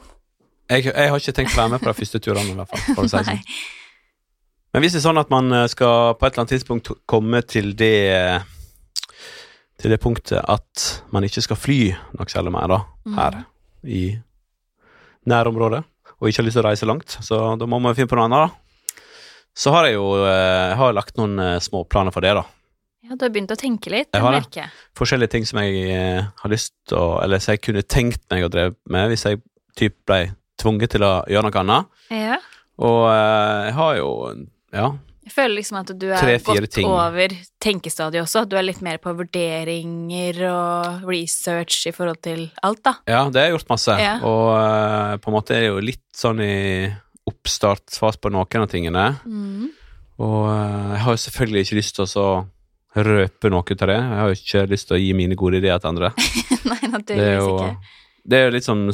jeg, 0.71 0.85
jeg 0.93 1.11
har 1.13 1.23
ikke 1.25 1.33
tenkt 1.41 1.57
å 1.57 1.61
være 1.63 1.73
med 1.75 1.83
på 1.83 1.91
de 1.91 1.97
første 2.03 2.21
turene, 2.23 2.53
i 2.53 2.59
hvert 2.61 2.71
fall. 2.75 2.85
For 2.95 3.07
å 3.07 3.11
si 3.11 3.17
sånn. 3.17 3.43
Men 4.77 4.83
hvis 4.85 4.93
det 4.93 4.99
er 5.01 5.07
sånn 5.07 5.21
at 5.23 5.31
man 5.33 5.49
eh, 5.57 5.67
skal 5.73 6.15
på 6.21 6.27
et 6.27 6.35
eller 6.35 6.45
annet 6.45 6.55
tidspunkt 6.57 6.91
komme 7.09 7.41
til 7.49 7.73
det 7.79 8.43
Til 9.81 9.93
det 9.93 9.99
punktet 10.01 10.41
at 10.41 10.85
man 11.13 11.25
ikke 11.27 11.43
skal 11.45 11.59
fly 11.61 11.81
noe 12.17 12.29
særlig 12.33 12.53
mer, 12.55 12.69
da, 12.73 12.79
Mm. 13.07 13.15
her 13.21 13.35
i 13.87 14.01
nærområdet, 15.31 15.83
og 16.19 16.27
ikke 16.29 16.41
har 16.41 16.47
lyst 16.49 16.57
til 16.59 16.65
å 16.65 16.69
reise 16.71 16.87
langt, 16.89 17.13
så 17.23 17.39
da 17.61 17.67
må 17.71 17.79
man 17.79 17.95
finne 17.95 18.11
på 18.11 18.17
noe 18.19 18.25
annet, 18.27 18.49
da. 18.49 19.03
Så 19.57 19.71
har 19.71 19.87
jeg 19.87 19.95
jo 19.95 20.09
eh, 20.25 20.73
jeg 20.73 20.79
har 20.81 20.97
lagt 20.97 21.15
noen 21.21 21.61
små 21.63 21.85
planer 21.87 22.11
for 22.11 22.25
det, 22.25 22.33
da. 22.35 22.43
Ja, 23.07 23.15
du 23.15 23.23
har 23.25 23.31
begynt 23.31 23.53
å 23.55 23.57
tenke 23.59 23.91
litt, 23.93 24.09
Jeg 24.13 24.23
har 24.25 24.41
det. 24.41 24.65
Forskjellige 24.99 25.31
ting 25.31 25.45
som 25.47 25.61
jeg 25.63 25.85
eh, 25.95 26.25
har 26.43 26.51
lyst 26.51 26.73
til 26.91 26.99
å 26.99 27.23
Eller 27.23 27.39
som 27.43 27.53
jeg 27.55 27.63
kunne 27.63 27.83
tenkt 27.87 28.23
meg 28.33 28.45
å 28.47 28.51
dreve 28.51 28.75
med 28.91 29.11
hvis 29.13 29.23
jeg 29.29 29.41
typ 29.79 29.95
ble 30.09 30.33
tvunget 30.59 30.91
til 30.97 31.05
å 31.07 31.13
gjøre 31.31 31.47
noe 31.51 31.61
annet. 31.63 31.87
Ja. 32.11 32.39
Og 32.83 33.03
eh, 33.13 33.67
jeg 33.69 33.75
har 33.79 33.97
jo 34.01 34.09
Ja, 34.75 34.89
Jeg 35.27 35.33
føler 35.35 35.55
liksom 35.61 35.79
at 35.81 35.93
du 35.99 36.07
er 36.13 36.39
gått 36.43 36.71
ting. 36.75 36.87
over 36.91 37.29
tenkestadiet 37.63 38.23
også. 38.25 38.45
Du 38.49 38.57
er 38.59 38.63
litt 38.67 38.83
mer 38.83 38.99
på 39.03 39.15
vurderinger 39.17 40.43
og 40.51 41.07
research 41.09 41.87
i 41.91 41.93
forhold 41.95 42.21
til 42.23 42.51
alt, 42.63 42.83
da. 42.87 42.95
Ja, 43.07 43.25
det 43.31 43.41
har 43.41 43.49
jeg 43.51 43.57
gjort 43.59 43.73
masse, 43.73 43.97
Ja. 43.99 44.19
og 44.23 44.51
eh, 44.59 45.17
på 45.23 45.31
en 45.31 45.35
måte 45.39 45.55
er 45.57 45.61
det 45.67 45.71
jo 45.73 45.81
litt 45.83 46.05
sånn 46.15 46.41
i 46.43 46.91
oppstartsfase 47.27 48.21
på 48.23 48.31
noen 48.31 48.63
av 48.63 48.69
tingene. 48.71 49.07
Mm. 49.27 49.71
Og 50.23 50.47
jeg 50.49 51.01
har 51.05 51.13
jo 51.13 51.23
selvfølgelig 51.27 51.65
ikke 51.67 51.79
lyst 51.81 51.95
til 51.99 52.05
å 52.07 52.09
så 52.09 52.27
røpe 52.97 53.51
noe 53.53 53.63
av 53.63 53.89
det. 53.91 53.99
Jeg 53.99 54.19
har 54.21 54.31
jo 54.31 54.39
ikke 54.41 54.65
lyst 54.73 54.89
til 54.89 54.97
å 54.97 55.01
gi 55.01 55.13
mine 55.17 55.37
gode 55.39 55.61
ideer 55.61 55.81
til 55.83 55.93
andre. 55.93 56.13
Nei, 56.71 56.81
Det 56.81 56.93
naturligvis 56.93 57.37
jo 57.37 57.53
ikke. 57.57 57.95
Det 58.27 58.39
er 58.39 58.49
jo 58.49 58.55
litt 58.57 58.67
sånn 58.67 58.87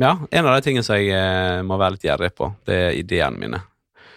Ja, 0.00 0.14
en 0.30 0.46
av 0.46 0.54
de 0.54 0.64
tingene 0.64 0.86
som 0.86 0.96
jeg 0.96 1.10
eh, 1.12 1.60
må 1.66 1.76
være 1.80 1.96
litt 1.96 2.06
gjerrig 2.06 2.30
på, 2.38 2.52
det 2.68 2.78
er 2.86 2.96
ideene 2.96 3.40
mine. 3.42 3.62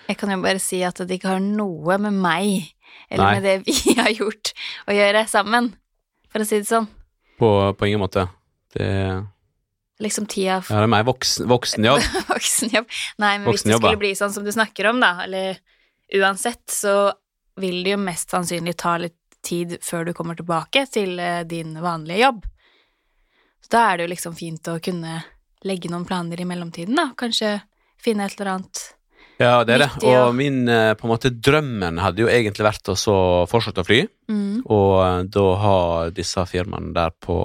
Jeg 0.07 0.19
kan 0.19 0.31
jo 0.31 0.39
bare 0.43 0.61
si 0.61 0.81
at 0.85 0.99
det 1.01 1.17
ikke 1.17 1.33
har 1.35 1.43
noe 1.43 1.97
med 2.01 2.15
meg, 2.21 2.69
eller 3.09 3.25
Nei. 3.25 3.33
med 3.39 3.47
det 3.47 3.55
vi 3.67 3.95
har 4.01 4.11
gjort, 4.13 4.53
å 4.87 4.95
gjøre 4.95 5.25
sammen, 5.31 5.73
for 6.31 6.43
å 6.43 6.47
si 6.47 6.61
det 6.61 6.69
sånn. 6.69 6.87
På, 7.39 7.49
på 7.75 7.89
ingen 7.89 8.03
måte. 8.03 8.27
Det, 8.75 8.87
Liksom 10.01 10.25
tida 10.25 10.57
ja, 10.57 10.61
det 10.67 10.85
er 10.87 10.89
mer 10.89 11.05
voksen, 11.07 11.47
voksenjobb. 11.47 12.05
voksenjobb. 12.33 12.87
Nei, 13.21 13.35
men 13.39 13.49
hvis 13.51 13.65
det 13.65 13.77
skulle 13.77 13.99
bli 14.01 14.13
sånn 14.17 14.33
som 14.33 14.45
du 14.45 14.51
snakker 14.53 14.89
om, 14.89 15.01
da, 15.03 15.15
eller 15.25 15.59
uansett, 16.17 16.63
så 16.71 17.13
vil 17.61 17.83
det 17.85 17.93
jo 17.93 17.99
mest 18.01 18.33
sannsynlig 18.33 18.75
ta 18.81 18.95
litt 19.01 19.17
tid 19.43 19.77
før 19.83 20.07
du 20.07 20.15
kommer 20.15 20.37
tilbake 20.39 20.85
til 20.91 21.19
eh, 21.21 21.43
din 21.47 21.75
vanlige 21.83 22.23
jobb. 22.23 22.43
Så 23.63 23.71
da 23.75 23.85
er 23.89 23.99
det 23.99 24.07
jo 24.07 24.13
liksom 24.13 24.35
fint 24.37 24.67
å 24.71 24.79
kunne 24.83 25.21
legge 25.63 25.91
noen 25.91 26.07
planer 26.07 26.41
i 26.41 26.47
mellomtiden, 26.47 26.97
da. 26.99 27.11
Kanskje 27.19 27.55
finne 28.03 28.27
et 28.27 28.35
eller 28.35 28.57
annet 28.57 28.83
Ja, 29.39 29.63
det 29.65 29.77
er 29.77 29.85
det. 29.85 29.89
Og 30.09 30.33
min 30.35 30.67
eh, 30.71 30.91
på 30.99 31.07
en 31.07 31.13
måte 31.13 31.31
drømmen 31.33 32.01
hadde 32.03 32.25
jo 32.25 32.31
egentlig 32.31 32.67
vært 32.67 32.91
å 32.91 32.97
fortsette 33.49 33.83
å 33.83 33.87
fly, 33.87 34.03
mm. 34.31 34.63
og 34.65 34.91
eh, 35.05 35.19
da 35.35 35.47
ha 35.63 35.79
disse 36.15 36.43
firmaene 36.49 36.93
der 36.95 37.15
på 37.23 37.37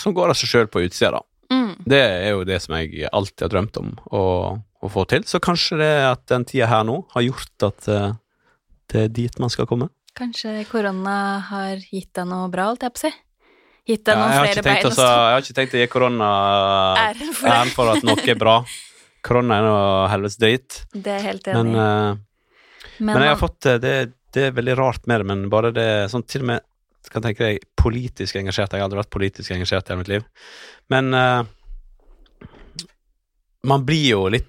Som 0.00 0.16
går 0.16 0.32
av 0.32 0.40
seg 0.40 0.52
sjøl 0.52 0.70
på 0.72 0.84
utsida, 0.86 1.18
da. 1.18 1.24
Mm. 1.52 1.74
Det 1.84 2.00
er 2.00 2.30
jo 2.32 2.46
det 2.48 2.56
som 2.64 2.74
jeg 2.78 3.08
alltid 3.12 3.44
har 3.44 3.52
drømt 3.52 3.76
om 3.82 3.90
å, 4.16 4.22
å 4.56 4.90
få 4.90 5.04
til. 5.10 5.26
Så 5.28 5.42
kanskje 5.44 5.76
det 5.82 5.92
at 6.08 6.24
den 6.32 6.46
tida 6.48 6.70
her 6.70 6.86
nå 6.88 7.02
har 7.12 7.26
gjort 7.26 7.66
at 7.68 7.88
det 8.90 9.02
er 9.02 9.12
dit 9.12 9.36
man 9.42 9.52
skal 9.52 9.68
komme. 9.68 9.90
Kanskje 10.14 10.64
korona 10.70 11.18
har 11.50 11.80
gitt 11.90 12.12
deg 12.14 12.28
noe 12.30 12.48
bra, 12.52 12.68
holdt 12.70 12.86
jeg 12.86 12.94
på 12.94 13.00
å 13.00 13.04
si? 13.08 13.12
Gitt 13.84 14.04
deg 14.06 14.20
noen 14.20 14.34
flere 14.38 14.62
bein 14.64 14.86
å 14.88 14.92
stå 14.94 15.06
jeg 15.06 15.32
har 15.34 15.42
ikke 15.44 15.56
tenkt 15.58 15.74
å 15.74 15.80
gi 15.80 15.88
korona 15.92 16.28
æren 17.02 17.32
for. 17.36 17.48
æren 17.52 17.72
for 17.74 17.92
at 17.92 18.06
noe 18.06 18.28
er 18.32 18.38
bra. 18.40 18.54
Korona 19.24 19.58
er 19.58 19.66
noe 19.66 19.88
helvetes 20.12 20.38
drit. 20.40 20.78
Det 20.92 21.16
er 21.16 21.26
helt 21.26 21.50
enig 21.50 21.72
Men, 21.72 21.80
eh, 21.80 22.22
Men, 23.00 23.10
men 23.10 23.26
jeg 23.26 23.32
har 23.32 23.40
fått 23.40 23.66
eh, 23.66 23.80
det, 23.82 23.94
det 24.36 24.46
er 24.48 24.56
veldig 24.56 24.78
rart 24.78 25.10
med 25.10 25.20
det, 25.20 25.28
men 25.32 25.44
bare 25.52 25.72
det 25.74 25.88
sånn 26.12 26.24
til 26.28 26.46
og 26.46 26.50
med 26.52 26.70
kan 27.12 27.24
tenke 27.24 27.44
deg 27.44 27.66
politisk 27.78 28.38
engasjert. 28.40 28.72
Jeg 28.72 28.80
har 28.80 28.88
aldri 28.88 29.02
vært 29.02 29.12
politisk 29.12 29.52
engasjert 29.54 29.88
i 29.88 29.92
hele 29.92 30.00
mitt 30.00 30.12
liv. 30.12 30.24
Men 30.92 31.10
uh, 31.12 31.44
man 33.68 33.84
blir 33.86 34.06
jo 34.08 34.22
litt 34.32 34.48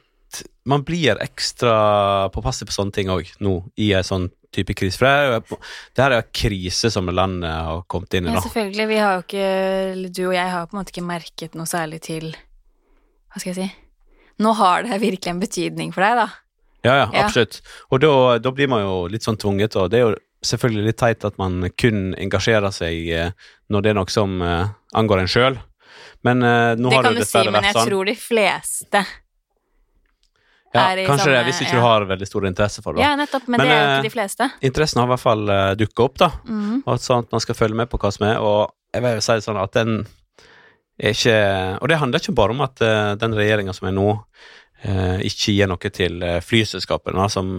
Man 0.66 0.82
blir 0.88 1.20
ekstra 1.22 2.30
påpasselig 2.34 2.72
på 2.72 2.76
sånne 2.80 2.96
ting 2.96 3.12
òg 3.14 3.28
nå, 3.46 3.52
i 3.78 3.92
en 3.94 4.04
sånn 4.08 4.28
type 4.56 4.74
krise. 4.78 4.98
For 4.98 5.06
det 5.06 5.14
er 5.14 5.34
jo 5.36 5.58
det 5.96 6.04
her 6.06 6.16
er 6.16 6.24
en 6.24 6.32
krise 6.34 6.90
som 6.94 7.10
landet 7.12 7.52
har 7.52 7.84
kommet 7.92 8.14
inn 8.18 8.26
i, 8.30 8.34
Ja, 8.34 8.42
selvfølgelig. 8.42 8.88
Vi 8.90 8.98
har 9.04 9.18
jo 9.18 9.24
ikke 9.26 10.12
Du 10.16 10.22
og 10.30 10.34
jeg 10.38 10.50
har 10.54 10.66
på 10.66 10.76
en 10.78 10.80
måte 10.82 10.94
ikke 10.96 11.06
merket 11.06 11.58
noe 11.60 11.68
særlig 11.70 12.00
til 12.08 12.32
Hva 12.32 13.42
skal 13.44 13.52
jeg 13.54 13.58
si 13.60 13.68
Nå 14.44 14.52
har 14.60 14.84
det 14.84 14.98
virkelig 15.04 15.32
en 15.32 15.40
betydning 15.40 15.94
for 15.96 16.04
deg, 16.04 16.18
da. 16.20 16.28
Ja, 16.84 16.96
ja, 16.96 17.06
Ja. 17.14 17.22
absolutt. 17.26 17.62
Og 17.90 18.02
da, 18.04 18.10
da 18.44 18.52
blir 18.52 18.68
man 18.68 18.82
jo 18.84 18.96
litt 19.08 19.24
sånn 19.24 19.38
tvunget, 19.40 19.76
og 19.80 19.90
det 19.94 20.00
er 20.02 20.04
jo 20.10 20.16
selvfølgelig 20.46 20.84
litt 20.90 20.98
teit 21.00 21.24
at 21.26 21.38
man 21.40 21.70
kun 21.80 22.14
engasjerer 22.20 22.74
seg 22.76 23.08
eh, 23.16 23.32
når 23.72 23.82
det 23.86 23.90
er 23.94 23.98
noe 23.98 24.12
som 24.12 24.36
eh, 24.44 24.68
angår 24.94 25.24
en 25.24 25.32
sjøl. 25.32 25.56
Men 26.28 26.44
eh, 26.44 26.74
nå 26.76 26.92
det 26.92 26.98
har 27.00 27.08
det 27.08 27.14
kan 27.14 27.22
du 27.22 27.26
si, 27.32 27.46
men 27.50 27.64
jeg 27.70 27.78
sånn. 27.80 27.88
tror 27.90 28.06
de 28.12 28.16
fleste 28.20 29.06
Ja, 30.76 30.84
er 30.92 31.02
i 31.02 31.06
kanskje 31.08 31.32
det, 31.32 31.44
hvis 31.48 31.62
ikke 31.64 31.78
ja. 31.78 31.80
du 31.80 31.86
har 31.86 32.08
veldig 32.10 32.28
stor 32.30 32.48
interesse 32.50 32.84
for 32.84 32.96
det. 32.96 33.02
da. 33.02 33.08
Ja, 33.08 33.20
nettopp, 33.20 33.48
men, 33.48 33.62
Men, 33.62 33.70
det 33.70 33.76
er 33.76 33.80
jo 33.80 33.88
eh, 33.88 33.96
ikke 33.96 34.10
de 34.10 34.14
fleste. 34.14 34.50
Interessen 34.70 35.02
har 35.02 35.10
i 35.10 35.14
hvert 35.14 35.24
fall 35.24 35.48
uh, 35.50 35.72
dukka 35.80 36.06
opp, 36.06 36.20
da. 36.22 36.30
Mm. 36.50 36.84
Og 36.84 37.02
sånn 37.04 37.26
at 37.26 37.34
man 37.36 37.44
skal 37.44 37.58
følge 37.58 37.80
med 37.80 37.90
på 37.92 38.02
hva 38.02 38.12
som 38.14 38.28
er, 38.28 38.44
og 38.44 38.76
jeg 38.96 39.06
vil 39.06 39.24
si 39.26 39.40
det 39.40 39.48
sånn 39.48 39.60
at 39.64 39.74
den 39.76 39.98
er 40.96 41.12
ikke 41.12 41.40
Og 41.84 41.90
det 41.92 41.98
handler 42.00 42.22
ikke 42.24 42.38
bare 42.38 42.54
om 42.56 42.62
at 42.64 42.84
uh, 42.86 43.16
den 43.20 43.36
regjeringa 43.36 43.74
som 43.76 43.90
er 43.90 43.96
nå, 43.98 44.12
uh, 44.86 45.18
ikke 45.28 45.56
gir 45.58 45.68
noe 45.72 45.92
til 45.92 46.22
uh, 46.24 46.38
flyselskapene, 46.44 47.28
som 47.34 47.58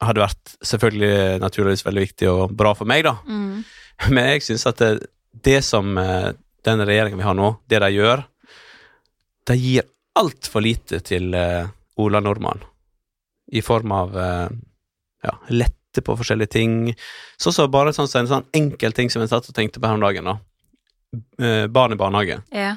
hadde 0.00 0.22
vært 0.22 0.54
selvfølgelig 0.64 1.40
naturligvis 1.42 1.84
veldig 1.84 2.04
viktig 2.06 2.28
og 2.30 2.54
bra 2.56 2.72
for 2.78 2.88
meg, 2.88 3.04
da. 3.08 3.16
Mm. 3.28 3.64
Men 4.14 4.32
jeg 4.32 4.46
syns 4.46 4.66
at 4.70 4.80
det, 4.80 5.10
det 5.44 5.60
som 5.66 5.98
eh, 5.98 6.32
den 6.66 6.84
regjeringen 6.86 7.20
vi 7.20 7.26
har 7.26 7.36
nå, 7.36 7.54
det 7.70 7.82
de 7.84 7.90
gjør, 7.94 8.24
de 9.50 9.56
gir 9.58 9.88
altfor 10.18 10.64
lite 10.64 11.00
til 11.06 11.34
eh, 11.36 11.68
Ola 12.00 12.20
Nordmann. 12.24 12.62
I 13.52 13.62
form 13.66 13.92
av 13.92 14.16
eh, 14.18 14.48
ja, 15.26 15.34
lette 15.48 16.04
på 16.06 16.14
forskjellige 16.16 16.54
ting. 16.54 16.76
Sånn 17.40 17.56
så 17.56 17.66
bare 17.70 17.92
sånn, 17.96 18.08
så 18.10 18.20
en 18.20 18.30
sånn 18.30 18.46
enkel 18.56 18.94
ting 18.96 19.10
som 19.10 19.24
jeg 19.24 19.32
satt 19.32 19.48
og 19.50 19.56
tenkte 19.56 19.82
på 19.82 19.90
her 19.90 19.98
om 19.98 20.04
dagen. 20.04 20.28
da. 20.30 20.36
Eh, 21.42 21.66
barn 21.66 21.92
i 21.92 21.98
barnehage. 21.98 22.40
Ja. 22.54 22.76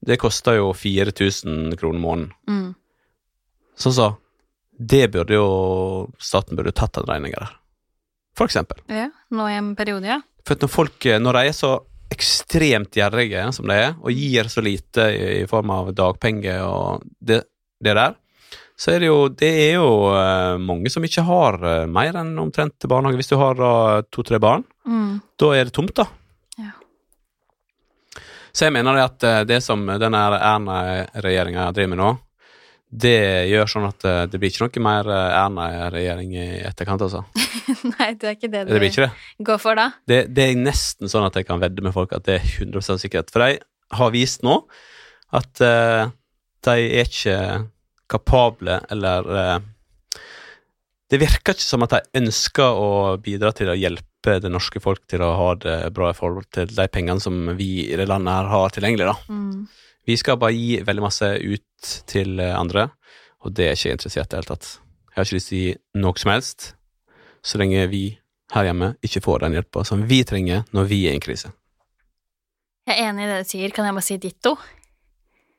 Det 0.00 0.16
koster 0.22 0.56
jo 0.56 0.70
4000 0.72 1.76
kroner 1.76 2.00
måneden. 2.00 2.32
Mm. 2.48 2.74
Sånn 3.78 3.94
så 3.94 4.08
Det 4.78 5.08
burde 5.10 5.34
jo 5.34 5.46
Staten 6.22 6.54
burde 6.56 6.70
tatt 6.70 7.00
en 7.00 7.06
regning 7.08 7.32
der. 7.34 7.50
For 8.38 8.46
eksempel. 8.46 8.78
ja. 8.86 9.08
Nå 9.34 9.48
i 9.50 9.56
en 9.58 9.72
periode, 9.76 10.06
ja. 10.06 10.20
For 10.46 10.54
når 10.54 10.70
folk, 10.70 11.06
eh, 11.06 11.18
når 11.18 11.34
de 11.34 11.48
er 11.48 11.56
så 11.56 11.72
ekstremt 12.14 12.94
gjerrige 12.96 13.42
som 13.52 13.66
de 13.68 13.74
er, 13.74 13.96
og 13.98 14.14
gir 14.14 14.48
så 14.48 14.62
lite 14.64 15.08
i, 15.12 15.42
i 15.42 15.46
form 15.50 15.70
av 15.74 15.90
dagpenger 15.92 16.62
og 16.64 17.02
det, 17.20 17.42
det 17.84 17.94
der, 17.98 18.14
så 18.78 18.92
er 18.94 19.00
det 19.02 19.08
jo, 19.10 19.16
det 19.34 19.48
er 19.64 19.72
jo 19.80 19.88
eh, 20.14 20.54
mange 20.62 20.90
som 20.92 21.02
ikke 21.06 21.24
har 21.26 21.56
eh, 21.66 21.86
mer 21.90 22.14
enn 22.20 22.36
omtrent 22.38 22.76
til 22.78 22.90
barnehage. 22.92 23.18
Hvis 23.18 23.32
du 23.32 23.36
har 23.40 23.58
to-tre 24.14 24.38
barn, 24.42 24.64
Mm. 24.88 25.18
da 25.36 25.48
er 25.52 25.66
det 25.68 25.74
tomt, 25.76 25.90
da. 25.98 26.06
Ja. 26.56 26.70
Så 28.56 28.64
jeg 28.68 28.72
mener 28.78 28.96
det 28.96 29.02
at 29.04 29.26
eh, 29.28 29.42
det 29.50 29.58
som 29.66 29.82
denne 30.00 30.22
Erna-regjeringa 30.38 31.66
driver 31.76 31.92
med 31.92 32.00
nå, 32.00 32.12
det 32.88 33.18
gjør 33.50 33.68
sånn 33.68 33.84
at 33.90 34.04
det 34.32 34.38
blir 34.40 34.48
ikke 34.48 34.64
noe 34.64 34.80
mer 34.86 35.10
Erna-regjering 35.12 36.30
i 36.40 36.46
etterkant, 36.64 37.02
altså. 37.04 37.20
Nei, 37.98 38.14
det 38.16 38.30
er 38.30 38.36
ikke 38.38 38.48
det 38.54 38.62
du 38.64 38.70
Det 38.78 38.88
ikke 38.88 39.04
det. 39.10 39.10
går 39.44 39.58
for 39.60 39.76
da. 39.76 39.90
det. 40.08 40.22
Det 40.32 40.46
er 40.46 40.56
nesten 40.62 41.10
sånn 41.12 41.26
at 41.28 41.36
jeg 41.36 41.44
kan 41.50 41.60
vedde 41.60 41.84
med 41.84 41.92
folk 41.92 42.14
at 42.16 42.24
det 42.24 42.38
er 42.38 42.46
100 42.64 42.96
sikkerhet. 43.02 43.28
For 43.34 43.44
de 43.44 43.58
har 43.98 44.14
vist 44.14 44.40
nå 44.46 44.62
at 45.36 45.60
uh, 45.60 46.08
de 46.64 46.78
er 46.78 47.04
ikke 47.04 47.36
kapable 48.08 48.80
eller 48.90 49.28
eh, 49.40 49.58
Det 51.08 51.20
virker 51.20 51.54
ikke 51.54 51.64
som 51.64 51.84
at 51.86 51.94
de 51.94 52.20
ønsker 52.20 52.68
å 52.76 53.16
bidra 53.24 53.52
til 53.56 53.70
å 53.72 53.76
hjelpe 53.78 54.34
det 54.42 54.50
norske 54.52 54.80
folk 54.84 55.06
til 55.08 55.22
å 55.24 55.30
ha 55.38 55.52
det 55.56 55.76
bra 55.96 56.10
i 56.12 56.16
forhold 56.16 56.50
til 56.52 56.68
de 56.68 56.84
pengene 56.92 57.22
som 57.22 57.54
vi 57.56 57.86
i 57.86 57.96
det 57.96 58.08
landet 58.10 58.34
her 58.34 58.50
har 58.52 58.74
tilgjengelig. 58.74 59.06
da. 59.08 59.14
Mm. 59.32 59.68
Vi 60.08 60.16
skal 60.20 60.36
bare 60.40 60.56
gi 60.56 60.82
veldig 60.84 61.04
masse 61.04 61.30
ut 61.40 61.92
til 62.08 62.40
eh, 62.40 62.56
andre, 62.56 62.88
og 63.44 63.54
det 63.56 63.68
er 63.68 63.76
ikke 63.76 63.88
jeg 63.88 63.98
interessert 63.98 64.26
i 64.26 64.30
det 64.32 64.40
hele 64.40 64.50
tatt. 64.52 64.68
Jeg 65.08 65.16
har 65.16 65.28
ikke 65.28 65.38
lyst 65.38 65.50
til 65.52 65.58
å 65.58 65.62
gi 65.62 66.02
noe 66.04 66.20
som 66.20 66.32
helst, 66.32 66.68
så 67.44 67.60
lenge 67.60 67.86
vi 67.92 68.02
her 68.54 68.68
hjemme 68.68 68.94
ikke 69.04 69.24
får 69.24 69.44
den 69.44 69.56
hjelpa 69.58 69.84
som 69.84 70.04
vi 70.08 70.22
trenger 70.28 70.64
når 70.76 70.88
vi 70.92 71.02
er 71.06 71.16
i 71.16 71.18
en 71.18 71.24
krise. 71.24 71.52
Jeg 72.88 72.96
er 72.96 73.10
enig 73.10 73.26
i 73.26 73.28
det 73.28 73.40
du 73.44 73.48
sier, 73.50 73.72
kan 73.76 73.84
jeg 73.84 73.96
bare 73.98 74.06
si 74.06 74.16
ditto? 74.20 74.54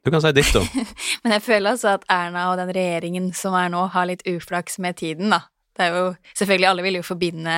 Du 0.05 0.11
kan 0.11 0.21
si 0.23 0.31
ditt, 0.31 0.53
da. 0.55 0.61
Men 1.23 1.33
jeg 1.35 1.43
føler 1.43 1.73
altså 1.75 1.95
at 1.97 2.05
Erna 2.09 2.47
og 2.53 2.57
den 2.61 2.71
regjeringen 2.75 3.31
som 3.35 3.53
er 3.59 3.69
nå, 3.73 3.85
har 3.93 4.07
litt 4.09 4.23
uflaks 4.29 4.79
med 4.79 4.95
tiden, 5.01 5.29
da. 5.35 5.41
Det 5.75 5.85
er 5.89 5.95
jo 5.95 6.07
Selvfølgelig, 6.35 6.67
alle 6.71 6.83
vil 6.83 6.97
jo 6.99 7.05
forbinde 7.07 7.55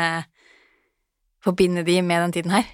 Forbinde 1.41 1.81
de 1.87 2.01
med 2.05 2.21
den 2.21 2.31
tiden 2.35 2.51
her. 2.53 2.67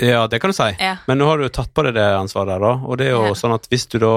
Ja, 0.00 0.20
det 0.30 0.38
kan 0.40 0.52
du 0.52 0.54
si. 0.54 0.68
Ja. 0.78 0.92
Men 1.08 1.18
nå 1.18 1.26
har 1.26 1.40
du 1.42 1.48
tatt 1.50 1.72
på 1.74 1.82
deg 1.82 1.96
det 1.96 2.04
ansvaret 2.14 2.52
der, 2.54 2.62
da. 2.62 2.70
Og 2.86 3.00
det 3.00 3.08
er 3.08 3.16
jo 3.16 3.24
Ja. 3.26 3.34
sånn 3.34 3.52
at 3.56 3.66
hvis 3.68 3.84
du 3.90 3.98
da 3.98 4.12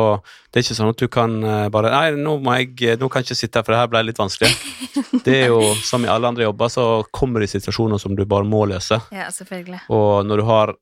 Det 0.53 0.59
er 0.59 0.63
ikke 0.67 0.77
sånn 0.77 0.91
at 0.93 0.97
du 1.01 1.07
kan 1.09 1.43
eh, 1.43 1.69
bare 1.73 1.89
Nei, 1.89 2.11
nå 2.21 2.35
må 2.39 2.53
jeg 2.59 2.99
Nå 3.01 3.09
kan 3.09 3.23
jeg 3.23 3.31
ikke 3.31 3.39
sitte 3.41 3.57
her, 3.59 3.63
for 3.65 3.73
det 3.73 3.79
her 3.81 3.87
ble 3.91 4.03
litt 4.05 4.21
vanskelig. 4.21 4.53
Det 5.25 5.35
er 5.41 5.47
jo 5.49 5.73
som 5.83 6.05
i 6.05 6.07
alle 6.11 6.27
andre 6.29 6.43
jobber, 6.45 6.69
så 6.69 6.85
kommer 7.11 7.41
det 7.41 7.49
situasjoner 7.49 7.99
som 7.99 8.15
du 8.15 8.23
bare 8.25 8.45
må 8.47 8.63
løse. 8.69 8.99
Ja, 9.11 9.27
selvfølgelig. 9.33 9.81
Og 9.89 10.25
når 10.25 10.37
du 10.37 10.43
har 10.47 10.75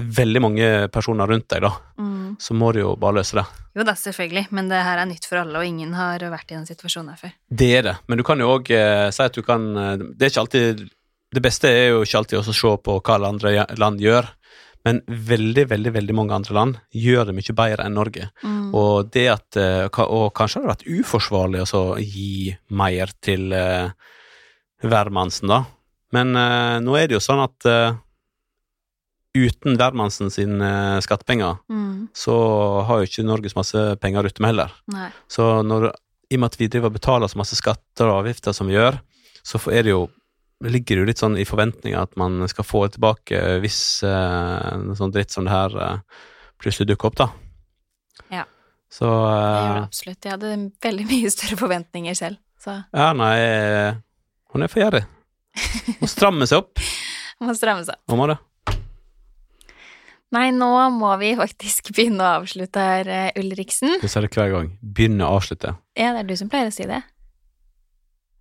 veldig 0.00 0.40
mange 0.42 0.68
personer 0.92 1.28
rundt 1.30 1.48
deg, 1.52 1.62
da, 1.62 1.70
Mm. 2.00 2.36
så 2.40 2.54
må 2.54 2.72
du 2.72 2.80
jo 2.80 2.96
bare 2.96 3.18
løse 3.20 3.36
det. 3.36 3.44
Jo 3.76 3.84
da, 3.84 3.92
selvfølgelig, 3.92 4.46
men 4.50 4.68
det 4.70 4.80
her 4.82 4.98
er 4.98 5.06
nytt 5.06 5.26
for 5.28 5.38
alle, 5.42 5.58
og 5.58 5.66
ingen 5.66 5.92
har 5.94 6.18
vært 6.20 6.50
i 6.50 6.56
den 6.56 6.66
situasjonen 6.66 7.10
her 7.12 7.20
før. 7.20 7.32
Det 7.50 7.70
er 7.78 7.82
det, 7.82 7.96
men 8.08 8.18
du 8.18 8.24
kan 8.24 8.38
jo 8.40 8.48
òg 8.58 8.70
eh, 8.70 9.10
si 9.14 9.22
at 9.22 9.34
du 9.36 9.42
kan 9.46 9.68
eh, 9.76 9.96
Det 10.16 10.26
er 10.26 10.30
ikke 10.32 10.44
alltid 10.46 10.90
Det 11.32 11.42
beste 11.42 11.68
er 11.70 11.88
jo 11.92 12.02
ikke 12.02 12.18
alltid 12.18 12.38
å 12.40 12.52
se 12.52 12.76
på 12.82 12.96
hva 13.00 13.14
alle 13.14 13.28
andre 13.30 13.66
land 13.78 14.00
gjør, 14.02 14.26
men 14.84 15.02
veldig, 15.06 15.66
veldig 15.68 15.92
veldig 15.92 16.14
mange 16.16 16.32
andre 16.34 16.54
land 16.56 16.78
gjør 16.96 17.26
det 17.28 17.34
mye 17.36 17.54
bedre 17.54 17.84
enn 17.84 17.94
Norge. 17.94 18.30
Mm. 18.42 18.74
Og 18.74 19.10
det 19.12 19.26
at 19.28 19.56
eh, 19.60 19.86
Og 20.08 20.32
kanskje 20.34 20.58
har 20.58 20.66
det 20.66 20.72
vært 20.74 20.88
uforsvarlig 21.04 21.66
å 21.74 21.84
gi 22.00 22.56
mer 22.70 23.12
til 23.22 23.52
eh, 23.52 23.90
hvermannsen, 24.82 25.48
da. 25.50 25.64
Men 26.12 26.34
eh, 26.34 26.78
nå 26.82 26.96
er 26.98 27.06
det 27.10 27.18
jo 27.18 27.22
sånn 27.22 27.42
at 27.44 27.66
eh, 27.68 27.92
uten 29.36 29.76
hvermannsen 29.78 30.30
sine 30.34 30.66
eh, 30.96 31.00
skattepenger, 31.04 31.58
Mm. 31.70 32.08
så 32.16 32.34
har 32.88 33.00
jo 33.00 33.06
ikke 33.08 33.24
Norge 33.26 33.50
så 33.52 33.60
masse 33.60 33.82
penger 34.02 34.26
ute 34.26 34.40
med 34.42 34.50
heller. 34.54 34.72
Nei. 34.90 35.10
Så 35.30 35.62
når, 35.62 35.90
i 36.30 36.36
og 36.38 36.40
med 36.40 36.50
at 36.50 36.58
vi 36.58 36.68
driver 36.68 36.90
og 36.90 36.96
betaler 36.98 37.28
så 37.30 37.38
masse 37.38 37.56
skatter 37.58 38.08
og 38.10 38.24
avgifter 38.24 38.52
som 38.56 38.66
vi 38.70 38.74
gjør, 38.78 38.98
så 39.46 39.60
er 39.70 39.82
det 39.86 39.94
jo 39.94 40.08
ligger 40.60 40.98
det 40.98 41.00
jo 41.00 41.08
litt 41.08 41.20
sånn 41.22 41.38
i 41.40 41.46
forventninga 41.48 42.02
at 42.02 42.16
man 42.20 42.42
skal 42.50 42.66
få 42.68 42.82
tilbake 42.92 43.38
hvis 43.62 44.02
eh, 44.04 44.74
en 44.74 44.90
sånn 44.98 45.12
dritt 45.14 45.30
som 45.32 45.46
det 45.46 45.54
her 45.54 45.76
eh, 45.80 45.94
plutselig 46.60 46.90
dukker 46.90 47.08
opp, 47.08 47.16
da. 47.16 47.28
Ja. 48.34 48.44
Så 48.92 49.06
Det 49.08 49.14
gjør 49.14 49.70
eh, 49.70 49.78
det 49.78 49.86
absolutt. 49.86 50.24
Jeg 50.26 50.34
hadde 50.34 50.52
veldig 50.84 51.06
mye 51.14 51.30
større 51.32 51.56
forventninger 51.62 52.18
selv, 52.18 52.36
så 52.60 52.76
Ja, 52.92 53.12
nei, 53.16 53.94
Hun 54.52 54.66
er 54.66 54.68
for 54.68 54.82
gjerrig. 54.82 55.04
Hun 56.00 56.10
strammer 56.10 56.50
seg 56.50 56.64
opp. 56.64 56.82
må 57.40 57.54
stramme 57.56 57.86
seg. 57.86 57.96
Hun 58.10 58.18
må 58.20 58.26
det. 58.28 58.36
Nei, 60.30 60.50
nå 60.54 60.68
må 60.94 61.10
vi 61.18 61.32
faktisk 61.38 61.90
begynne 61.96 62.22
å 62.22 62.36
avslutte 62.40 62.78
her, 62.84 63.08
eh, 63.10 63.30
Ulriksen. 63.40 63.96
Du 64.02 64.06
sier 64.08 64.22
det 64.26 64.30
hver 64.36 64.52
gang. 64.54 64.68
Begynne 64.82 65.26
å 65.26 65.38
avslutte. 65.40 65.74
Ja, 65.98 66.12
det 66.14 66.20
er 66.24 66.28
du 66.30 66.36
som 66.38 66.50
pleier 66.52 66.70
å 66.70 66.74
si 66.74 66.86
det. 66.86 67.00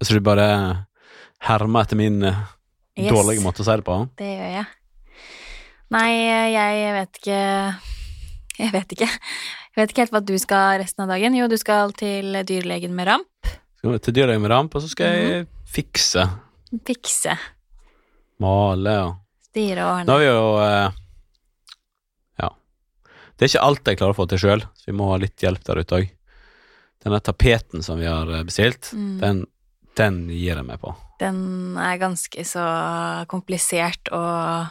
Så 0.06 0.14
du 0.16 0.22
bare 0.24 0.46
hermer 1.48 1.86
etter 1.88 2.00
min 2.00 2.22
eh, 2.24 2.40
Yes. 3.00 3.14
dårlige 3.14 3.40
måte 3.46 3.62
å 3.64 3.66
si 3.66 3.72
det 3.80 3.86
på? 3.88 3.96
Det 4.20 4.28
gjør 4.28 4.50
jeg. 4.58 4.66
Nei, 5.96 6.10
jeg 6.52 6.90
vet 6.98 7.20
ikke 7.22 7.38
Jeg 8.60 8.74
vet 8.76 8.92
ikke. 8.98 9.08
Jeg 9.08 9.78
vet 9.80 9.94
ikke 9.94 10.04
helt 10.04 10.12
hva 10.18 10.22
du 10.28 10.34
skal 10.42 10.80
resten 10.82 11.06
av 11.06 11.14
dagen. 11.14 11.38
Jo, 11.38 11.48
du 11.48 11.56
skal 11.58 11.94
til 11.96 12.36
dyrlegen 12.44 12.92
med 12.98 13.08
ramp. 13.08 13.54
Skal 13.80 13.96
til 14.04 14.18
dyrlegen 14.18 14.44
med 14.44 14.52
ramp, 14.52 14.76
og 14.76 14.84
så 14.84 14.90
skal 14.92 15.14
jeg 15.16 15.30
Mhm. 15.30 15.48
fikse. 15.72 16.26
Fikse. 16.86 17.38
Male 18.44 18.98
og 19.06 19.16
Styre 19.50 19.86
og 19.88 20.06
Nå 20.06 20.12
har 20.18 20.20
vi 20.20 20.28
jo 20.28 20.44
eh. 20.60 20.92
Det 23.40 23.46
er 23.48 23.52
ikke 23.54 23.64
alt 23.66 23.88
jeg 23.88 23.98
klarer 24.02 24.12
å 24.14 24.18
få 24.20 24.26
til 24.30 24.42
sjøl, 24.42 24.62
så 24.76 24.90
vi 24.90 24.96
må 25.00 25.08
ha 25.14 25.18
litt 25.22 25.40
hjelp 25.40 25.64
der 25.64 25.80
ute 25.80 25.96
òg. 26.02 26.10
Denne 27.00 27.22
tapeten 27.24 27.82
som 27.86 27.98
vi 28.02 28.06
har 28.10 28.28
eh, 28.36 28.44
bestilt, 28.44 28.92
Mm. 28.94 29.20
den, 29.22 29.46
den 29.96 30.18
gir 30.30 30.58
jeg 30.60 30.66
meg 30.68 30.82
på. 30.82 30.92
Den 31.20 31.78
er 31.80 31.98
ganske 32.02 32.44
så 32.48 32.66
komplisert 33.32 34.12
og 34.12 34.68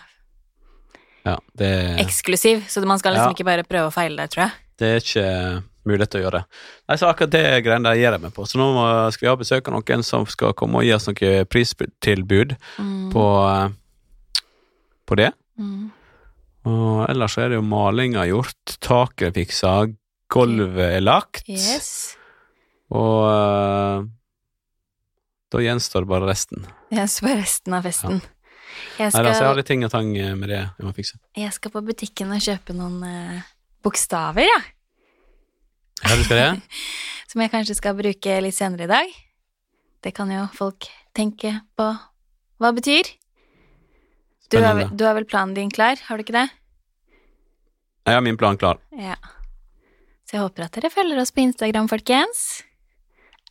Ja, 1.24 1.34
det, 1.60 1.70
eksklusiv, 2.00 2.62
så 2.68 2.80
man 2.86 2.98
skal 3.00 3.12
liksom 3.16 3.32
Ja. 3.32 3.34
ikke 3.36 3.44
bare 3.48 3.64
prøve 3.68 3.88
å 3.90 3.92
feile 3.92 4.16
der, 4.16 4.28
tror 4.28 4.44
jeg. 4.46 4.52
det 4.78 4.88
er 4.88 5.00
ikke 5.02 5.62
mulighet 5.88 6.10
til 6.12 6.20
å 6.20 6.24
gjøre 6.24 6.38
det. 6.38 6.44
Nei, 6.88 6.96
så 6.96 7.08
akkurat 7.08 7.30
det 7.30 7.64
greiene 7.64 7.82
der 7.88 7.96
gir 7.98 8.12
jeg 8.12 8.20
meg 8.20 8.32
på. 8.36 8.44
Så 8.46 8.56
nå 8.60 9.10
skal 9.12 9.26
vi 9.26 9.30
ha 9.32 9.36
besøk 9.36 9.68
av 9.68 9.74
noen 9.74 10.04
som 10.04 10.24
skal 10.26 10.52
komme 10.54 10.76
og 10.78 10.84
gi 10.84 10.92
oss 10.92 11.08
noe 11.08 11.44
pristilbud 11.48 12.56
Mm. 12.78 13.10
på, 13.12 13.24
eh, 13.48 13.72
på 15.08 15.16
det. 15.16 15.32
Mm. 15.58 15.90
Og 16.66 17.04
ellers 17.08 17.36
så 17.36 17.44
er 17.44 17.52
det 17.52 17.58
jo 17.60 17.66
malinga 17.66 18.24
gjort, 18.28 18.76
taket 18.84 19.28
er 19.30 19.34
fiksa, 19.36 19.74
gulvet 20.32 20.96
er 20.98 21.04
lagt. 21.04 21.44
Yes. 21.48 22.16
Og 22.92 23.28
uh, 23.28 24.06
da 25.52 25.62
gjenstår 25.64 26.08
bare 26.08 26.28
resten. 26.28 26.66
Gjenstår 26.92 27.28
bare 27.28 27.42
resten 27.42 27.76
av 27.78 27.86
festen. 27.86 28.18
Jeg, 28.98 29.10
Nei, 29.10 29.22
altså, 29.22 29.42
jeg 29.42 29.48
har 29.48 29.56
litt 29.58 29.68
ting 29.70 29.84
og 29.86 29.90
tang 29.90 30.10
med 30.12 30.50
det 30.50 30.58
jeg 30.60 30.84
må 30.86 30.92
fikse. 30.94 31.16
jeg 31.34 31.54
skal 31.54 31.72
på 31.74 31.80
butikken 31.82 32.34
og 32.34 32.42
kjøpe 32.44 32.76
noen 32.76 32.98
uh, 33.02 33.46
bokstaver, 33.82 34.46
ja. 34.46 34.58
Ja, 36.04 36.14
du 36.14 36.22
skal 36.22 36.38
det? 36.38 36.50
Som 37.30 37.42
jeg 37.42 37.52
kanskje 37.52 37.78
skal 37.78 37.96
bruke 37.98 38.36
litt 38.44 38.56
senere 38.56 38.86
i 38.86 38.90
dag. 38.90 39.16
Det 40.04 40.14
kan 40.14 40.30
jo 40.30 40.44
folk 40.54 40.86
tenke 41.16 41.58
på 41.76 41.88
hva 42.58 42.70
det 42.70 42.78
betyr. 42.78 43.10
Du 44.48 44.56
har, 44.64 44.86
du 44.88 45.04
har 45.04 45.16
vel 45.18 45.26
planen 45.28 45.52
din 45.56 45.70
klar, 45.70 46.00
har 46.08 46.16
du 46.16 46.24
ikke 46.24 46.36
det? 46.38 46.46
Jeg 48.08 48.16
har 48.16 48.24
min 48.24 48.38
plan 48.40 48.56
klar. 48.56 48.78
Ja. 48.96 49.18
Så 50.24 50.36
jeg 50.38 50.44
håper 50.44 50.64
at 50.64 50.78
dere 50.78 50.90
følger 50.92 51.20
oss 51.20 51.32
på 51.32 51.42
Instagram, 51.44 51.90
folkens. 51.90 52.62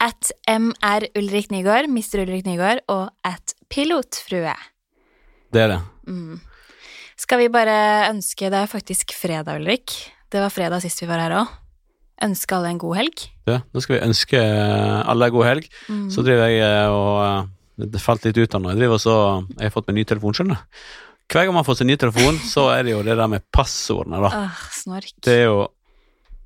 At 0.01 0.31
MR 0.49 1.07
Ulrik 1.17 1.51
Nygaard, 1.53 1.89
Mr. 1.89 2.23
Ulrik 2.23 2.45
Nygaard, 2.45 2.81
og 2.89 3.09
at 3.25 3.53
Pilotfrue. 3.69 4.53
Det 5.53 5.63
er 5.63 5.73
det. 5.75 5.79
Mm. 6.09 6.39
Skal 7.17 7.41
vi 7.41 7.47
bare 7.49 7.77
ønske 8.11 8.49
Det 8.53 8.59
er 8.59 8.69
faktisk 8.69 9.13
fredag, 9.17 9.57
Ulrik. 9.57 9.93
Det 10.29 10.41
var 10.41 10.53
fredag 10.53 10.83
sist 10.83 11.01
vi 11.01 11.09
var 11.09 11.23
her 11.23 11.37
òg. 11.39 11.53
Ønske 12.25 12.57
alle 12.57 12.73
en 12.73 12.81
god 12.81 12.97
helg. 12.97 13.27
Ja, 13.45 13.59
nå 13.73 13.81
skal 13.81 13.97
vi 13.97 14.05
ønske 14.07 14.41
alle 14.41 15.29
en 15.29 15.35
god 15.37 15.45
helg. 15.45 15.69
Mm. 15.89 16.07
Så 16.13 16.25
driver 16.25 16.49
jeg 16.49 16.65
eh, 16.65 16.93
og 16.93 17.17
eh, 17.25 17.49
Det 17.77 18.01
falt 18.01 18.25
litt 18.25 18.37
ut 18.39 18.55
av 18.57 18.63
når 18.63 18.73
Jeg 18.73 18.79
driver 18.79 19.01
så 19.01 19.15
Jeg 19.53 19.67
har 19.67 19.73
fått 19.75 19.89
meg 19.89 19.99
ny 19.99 20.05
telefon, 20.09 20.33
skjønner. 20.33 20.63
Hver 21.27 21.45
gang 21.45 21.57
man 21.57 21.65
får 21.67 21.81
seg 21.81 21.89
ny 21.89 21.97
telefon, 21.99 22.37
så 22.47 22.69
er 22.71 22.85
det 22.87 22.93
jo 22.95 23.03
det 23.05 23.17
der 23.19 23.29
med 23.29 23.43
passordene, 23.53 24.21
da. 24.23 24.45
Åh, 24.47 24.61
snork. 24.71 25.11
Det 25.25 25.33
er 25.41 25.49
jo 25.49 25.65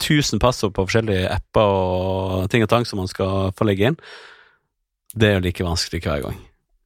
1000 0.02 0.42
passord 0.42 0.74
på 0.74 0.88
forskjellige 0.88 1.30
apper 1.30 1.76
og 1.76 2.48
ting 2.50 2.66
og 2.66 2.72
tang 2.72 2.88
som 2.90 2.98
man 2.98 3.10
skal 3.12 3.52
få 3.54 3.68
legge 3.70 3.92
inn. 3.92 4.00
Det 5.14 5.28
er 5.28 5.38
jo 5.38 5.44
like 5.46 5.68
vanskelig 5.68 6.02
hver 6.02 6.26
gang. 6.26 6.40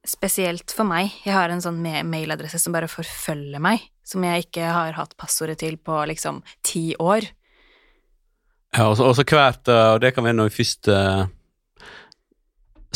Spesielt 0.06 0.70
for 0.76 0.86
meg. 0.86 1.14
Jeg 1.24 1.34
har 1.34 1.50
en 1.50 1.62
sånn 1.64 1.80
mailadresse 1.80 2.60
som 2.62 2.76
bare 2.76 2.90
forfølger 2.90 3.62
meg, 3.62 3.88
som 4.06 4.22
jeg 4.28 4.46
ikke 4.46 4.68
har 4.68 4.98
hatt 4.98 5.16
passordet 5.18 5.58
til 5.64 5.80
på 5.80 6.04
liksom 6.12 6.42
ti 6.66 6.90
år. 7.00 7.26
Ja, 8.76 8.90
og 8.90 8.98
så 9.16 9.24
hvert, 9.24 9.66
eh, 9.72 9.94
og 9.94 10.02
det 10.04 10.12
kan 10.14 10.26
være 10.26 10.36
når 10.36 10.50
vi 10.50 10.58
først 10.58 10.90
eh, 10.92 11.24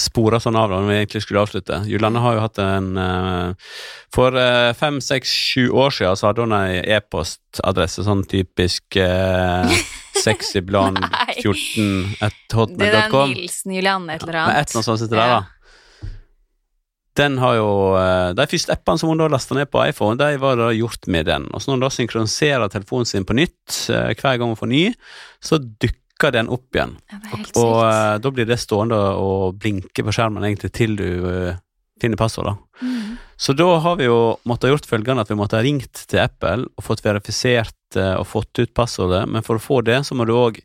spora 0.00 0.40
sånn 0.42 0.56
av 0.58 0.72
da, 0.72 0.80
når 0.80 0.88
vi 0.90 0.96
egentlig 0.98 1.22
skulle 1.24 1.42
avslutte. 1.44 1.78
Julianne 1.90 2.22
har 2.24 2.36
jo 2.38 2.42
hatt 2.46 2.60
en 2.64 2.88
eh, 3.00 3.70
For 4.16 4.34
eh, 4.40 4.72
fem, 4.78 4.98
seks, 5.04 5.30
sju 5.52 5.68
år 5.70 5.94
siden 5.94 6.18
så 6.18 6.30
hadde 6.30 6.46
hun 6.46 6.56
ei 6.56 6.80
e-postadresse, 6.96 8.04
sånn 8.08 8.24
typisk 8.30 8.98
sexyblond 10.24 10.98
Nei. 11.00 11.38
14 11.38 12.26
at 12.26 12.58
Det 12.76 12.90
er 12.90 13.08
den 13.12 13.36
Hilsen 13.36 13.76
Julianne 13.78 14.16
et 14.18 14.26
eller 14.26 14.36
Med 14.36 14.42
et 14.42 14.56
annet. 14.56 14.70
eller 14.70 14.80
annet 14.80 14.90
sånt 14.90 15.02
sitter 15.04 15.20
der, 15.20 15.38
da. 15.38 15.56
Den 17.20 17.38
har 17.42 17.56
jo 17.58 17.70
eh, 17.98 18.32
De 18.38 18.46
første 18.50 18.74
appene 18.74 19.00
som 19.00 19.10
hun 19.10 19.20
da 19.20 19.28
lasta 19.32 19.56
ned 19.58 19.70
på 19.72 19.82
iPhone, 19.88 20.18
de 20.20 20.36
var 20.40 20.58
da 20.60 20.70
gjort 20.74 21.08
med 21.10 21.26
den. 21.28 21.48
Og 21.50 21.62
så 21.62 21.70
når 21.70 21.78
hun 21.78 21.86
da 21.86 21.90
synkroniserer 21.94 22.70
telefonen 22.72 23.08
sin 23.08 23.26
på 23.28 23.36
nytt 23.36 23.80
eh, 23.92 24.12
hver 24.14 24.38
gang 24.38 24.52
hun 24.52 24.58
får 24.60 24.70
ny, 24.70 24.84
så 25.42 25.58
dukker 25.60 25.98
den 26.34 26.50
opp 26.52 26.76
igjen. 26.76 26.92
Og, 27.32 27.48
og 27.56 27.74
eh, 27.86 28.18
da 28.20 28.32
blir 28.34 28.48
det 28.48 28.60
stående 28.60 28.98
og 29.16 29.56
blinke 29.60 30.04
på 30.04 30.14
skjermen 30.14 30.44
egentlig 30.44 30.72
til 30.76 30.94
du 30.98 31.08
uh, 31.24 31.58
finner 32.00 32.20
passordet. 32.20 32.54
Mm. 32.84 33.16
Så 33.40 33.56
da 33.56 33.66
har 33.80 33.96
vi 33.96 34.10
jo 34.10 34.36
måttet 34.48 34.74
gjort 34.74 34.88
følgende 34.90 35.24
at 35.24 35.32
vi 35.32 35.38
måtte 35.40 35.56
ha 35.56 35.64
ringt 35.64 36.04
til 36.10 36.20
Apple 36.20 36.68
og 36.68 36.84
fått 36.84 37.04
verifisert 37.06 37.96
uh, 37.96 38.20
og 38.20 38.28
fått 38.28 38.60
ut 38.60 38.76
passordet, 38.76 39.24
men 39.28 39.46
for 39.46 39.56
å 39.56 39.64
få 39.64 39.80
det 39.86 40.02
så 40.04 40.16
må 40.18 40.28
du 40.28 40.36
òg 40.36 40.60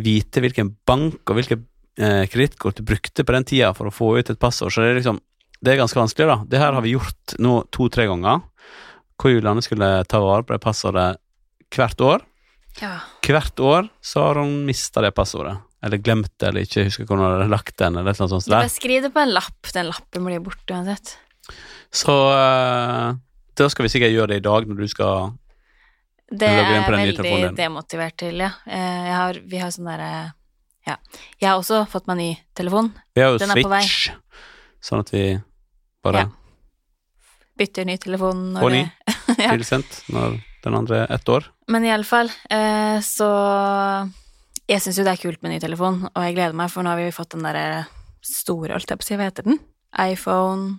vite 0.00 0.42
hvilken 0.42 0.74
bank 0.86 1.22
og 1.30 1.38
hvilke 1.38 1.60
uh, 1.62 2.26
kredittkort 2.26 2.82
du 2.82 2.86
brukte 2.90 3.26
på 3.26 3.36
den 3.36 3.46
tida 3.46 3.70
for 3.78 3.90
å 3.90 3.94
få 3.94 4.16
ut 4.18 4.34
et 4.34 4.42
passord, 4.42 4.74
så 4.74 4.82
det 4.82 4.94
er 4.94 5.02
liksom 5.02 5.22
det 5.60 5.74
er 5.74 5.82
ganske 5.82 5.98
vanskelig, 5.98 6.24
da. 6.24 6.38
Det 6.48 6.60
her 6.60 6.72
har 6.72 6.80
vi 6.80 6.94
gjort 6.94 7.34
nå 7.42 7.58
to-tre 7.74 8.06
ganger, 8.08 8.40
hvor 9.20 9.34
julene 9.34 9.60
skulle 9.60 9.90
ta 10.08 10.20
vare 10.24 10.46
på 10.46 10.54
det 10.54 10.62
passordet 10.64 11.08
hvert 11.74 12.04
år. 12.04 12.24
Ja. 12.78 12.92
Hvert 13.26 13.60
år 13.60 13.88
så 14.04 14.22
har 14.24 14.40
hun 14.40 14.62
mista 14.66 15.02
det 15.04 15.12
passordet. 15.16 15.58
Eller 15.82 15.96
glemt 15.96 16.32
det, 16.36 16.48
eller 16.50 16.66
ikke 16.66 16.84
husker 16.86 17.06
hvor 17.08 17.16
hun 17.18 17.24
hadde 17.24 17.48
lagt 17.50 17.76
den, 17.80 17.96
eller 17.96 18.16
noe 18.16 18.30
sånt. 18.30 18.46
Du 18.46 18.52
bare 18.52 18.72
skriv 18.72 19.02
det 19.06 19.12
på 19.14 19.22
en 19.22 19.32
lapp. 19.32 19.70
Den 19.74 19.88
lappen 19.88 20.26
blir 20.28 20.42
borte 20.44 20.76
uansett. 20.76 21.14
Så 21.90 22.14
uh, 22.30 23.16
da 23.58 23.68
skal 23.72 23.86
vi 23.86 23.92
sikkert 23.92 24.12
gjøre 24.14 24.34
det 24.34 24.42
i 24.42 24.44
dag, 24.44 24.68
når 24.68 24.82
du 24.84 24.90
skal 24.90 25.32
Det 26.30 26.48
er 26.48 26.60
nye 26.68 26.82
veldig 26.86 27.54
demotivert 27.58 28.18
til, 28.20 28.44
ja. 28.44 28.52
Eh, 28.66 29.06
Jeg 29.08 29.16
har, 29.18 29.40
vi 29.50 29.62
har 29.62 29.72
sånn 29.74 29.88
derre 29.90 30.10
Ja. 30.86 30.96
Jeg 31.40 31.48
har 31.48 31.56
også 31.58 31.82
fått 31.90 32.06
meg 32.08 32.20
ny 32.20 32.28
telefon. 32.56 32.92
Vi 33.14 33.24
har 33.24 33.34
jo 33.34 33.40
Den. 33.42 33.56
Switch, 33.56 34.12
sånn 34.84 35.02
at 35.02 35.10
vi 35.12 35.24
bare 36.04 36.26
Ja. 36.26 36.30
Bytter 37.60 37.84
ny 37.84 37.96
telefon 38.00 38.52
når 38.54 38.64
Og 38.64 38.72
ny. 38.72 38.84
tilsendt 39.56 40.04
når 40.12 40.38
den 40.64 40.76
andre 40.76 41.04
ett 41.06 41.28
år. 41.28 41.46
Men 41.68 41.86
iallfall, 41.88 42.30
eh, 42.50 43.00
så 43.04 43.30
Jeg 44.70 44.82
syns 44.84 44.98
jo 45.00 45.04
det 45.04 45.16
er 45.16 45.22
kult 45.22 45.42
med 45.42 45.50
ny 45.50 45.58
telefon, 45.58 46.04
og 46.06 46.22
jeg 46.22 46.36
gleder 46.36 46.54
meg, 46.54 46.70
for 46.70 46.86
nå 46.86 46.92
har 46.92 47.00
vi 47.00 47.10
fått 47.10 47.32
den 47.34 47.42
derre 47.42 47.88
store, 48.22 48.76
holdt 48.76 48.92
jeg 48.92 49.00
på 49.00 49.02
å 49.02 49.08
si, 49.08 49.16
hva 49.18 49.26
heter 49.26 49.48
den? 49.48 49.58
iPhone 49.98 50.78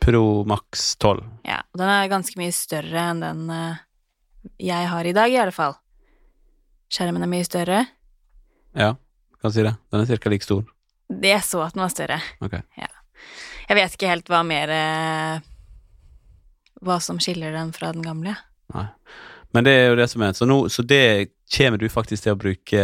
Pro 0.00 0.44
Max 0.48 0.94
12. 0.96 1.20
Ja, 1.44 1.58
og 1.74 1.82
den 1.82 1.90
er 1.92 2.08
ganske 2.08 2.40
mye 2.40 2.54
større 2.56 3.02
enn 3.10 3.20
den 3.20 3.50
eh, 3.52 3.82
jeg 4.70 4.88
har 4.88 5.04
i 5.04 5.12
dag, 5.12 5.28
i 5.28 5.36
alle 5.42 5.52
fall. 5.52 5.76
Skjermen 6.88 7.26
er 7.26 7.28
mye 7.28 7.44
større. 7.44 7.82
Ja, 8.78 8.94
kan 9.42 9.52
si 9.52 9.66
det. 9.66 9.74
Den 9.92 10.06
er 10.06 10.22
ca. 10.22 10.32
like 10.32 10.46
stor. 10.46 10.64
Jeg 11.08 11.44
så 11.44 11.60
at 11.66 11.76
den 11.76 11.84
var 11.84 11.92
større. 11.92 12.18
Ok. 12.44 12.56
Jeg 12.78 13.76
vet 13.76 13.94
ikke 13.96 14.08
helt 14.08 14.28
hva 14.32 14.40
mer 14.46 14.72
eh, 14.72 15.46
Hva 16.84 16.98
som 17.02 17.18
skiller 17.20 17.52
den 17.52 17.74
fra 17.76 17.90
den 17.92 18.04
gamle. 18.06 18.36
Nei. 18.74 18.86
Men 19.56 19.64
det 19.64 19.72
er 19.72 19.86
jo 19.88 19.96
det 19.96 20.08
som 20.12 20.22
er 20.26 20.34
Så, 20.36 20.44
nå, 20.48 20.58
så 20.68 20.82
det 20.84 21.30
kommer 21.48 21.80
du 21.80 21.86
faktisk 21.88 22.26
til 22.26 22.34
å 22.34 22.38
bruke 22.38 22.82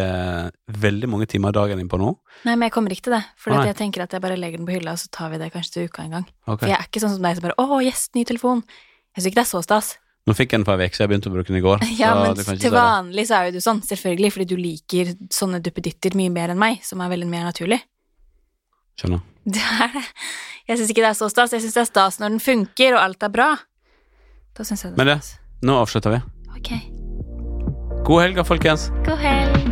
veldig 0.81 1.11
mange 1.13 1.27
timer 1.29 1.53
av 1.53 1.59
dagen 1.59 1.81
din 1.81 1.91
på 1.93 1.99
nå? 2.01 2.15
Nei, 2.47 2.55
men 2.55 2.71
jeg 2.71 2.73
kommer 2.73 2.95
ikke 2.95 3.11
til 3.11 3.17
det, 3.19 3.25
for 3.37 3.53
ah, 3.53 3.67
jeg 3.69 3.77
tenker 3.77 4.07
at 4.07 4.17
jeg 4.17 4.25
bare 4.25 4.39
legger 4.41 4.63
den 4.63 4.69
på 4.69 4.73
hylla, 4.79 4.95
og 4.97 5.03
så 5.03 5.11
tar 5.13 5.35
vi 5.35 5.41
det 5.43 5.51
kanskje 5.53 5.75
til 5.75 5.91
uka 5.91 6.07
en 6.07 6.17
gang. 6.17 6.25
Okay. 6.47 6.63
For 6.63 6.73
jeg 6.73 6.79
er 6.79 6.89
ikke 6.89 7.03
sånn 7.05 7.13
som 7.19 7.27
deg 7.27 7.37
som 7.37 7.45
bare 7.45 7.59
'Å, 7.61 7.83
yes, 7.85 8.09
ny 8.17 8.25
telefon'. 8.25 8.65
Jeg 9.13 9.21
syns 9.21 9.29
ikke 9.29 9.41
det 9.43 9.45
er 9.45 9.53
så 9.53 9.63
stas. 9.67 9.91
Nå 10.25 10.33
fikk 10.33 10.55
jeg 10.55 10.63
den 10.63 10.65
for 10.65 10.81
ei 10.81 10.89
uke, 10.89 10.97
så 10.97 11.05
jeg 11.05 11.13
begynte 11.13 11.29
å 11.29 11.35
bruke 11.37 11.53
den 11.53 11.61
i 11.61 11.67
går. 11.67 11.85
Ja, 12.01 12.15
men 12.17 12.41
til 12.41 12.73
vanlig 12.73 13.29
så 13.29 13.37
er 13.37 13.51
jo 13.51 13.59
du 13.59 13.61
sånn, 13.61 13.85
selvfølgelig, 13.85 14.33
fordi 14.33 14.49
du 14.49 14.57
liker 14.57 15.13
sånne 15.29 15.61
duppeditter 15.61 16.17
mye 16.17 16.33
mer 16.33 16.55
enn 16.55 16.63
meg, 16.65 16.81
som 16.81 17.05
er 17.05 17.13
veldig 17.13 17.29
mer 17.29 17.45
naturlig. 17.53 17.83
Skjønner. 18.97 19.21
Det 19.45 19.61
er 19.61 19.93
det. 19.93 20.09
Jeg 20.65 20.81
syns 20.81 20.91
ikke 20.95 21.03
det 21.05 21.11
er 21.11 21.17
så 21.19 21.27
stas. 21.29 21.53
Jeg 21.53 21.61
syns 21.61 21.75
det 21.77 21.83
er 21.83 21.89
stas 21.91 22.17
når 22.17 22.31
den 22.33 22.41
funker, 22.41 22.95
og 22.97 23.03
alt 23.03 23.27
er 23.27 23.29
bra. 23.29 23.49
Da 24.57 24.65
syns 24.65 24.87
jeg 24.87 24.97
det 24.97 25.05
er 25.05 25.19
stas. 25.21 25.35
Nå 25.65 25.79
avslutter 25.81 26.11
vi. 26.11 26.21
Ok. 26.57 26.71
God 28.05 28.23
helg, 28.23 28.47
folkens. 28.47 28.91
God 29.07 29.17
helg. 29.19 29.65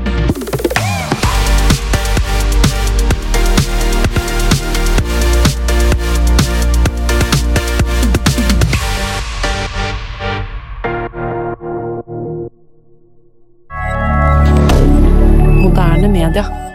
moderne 15.63 16.09
media. 16.09 16.72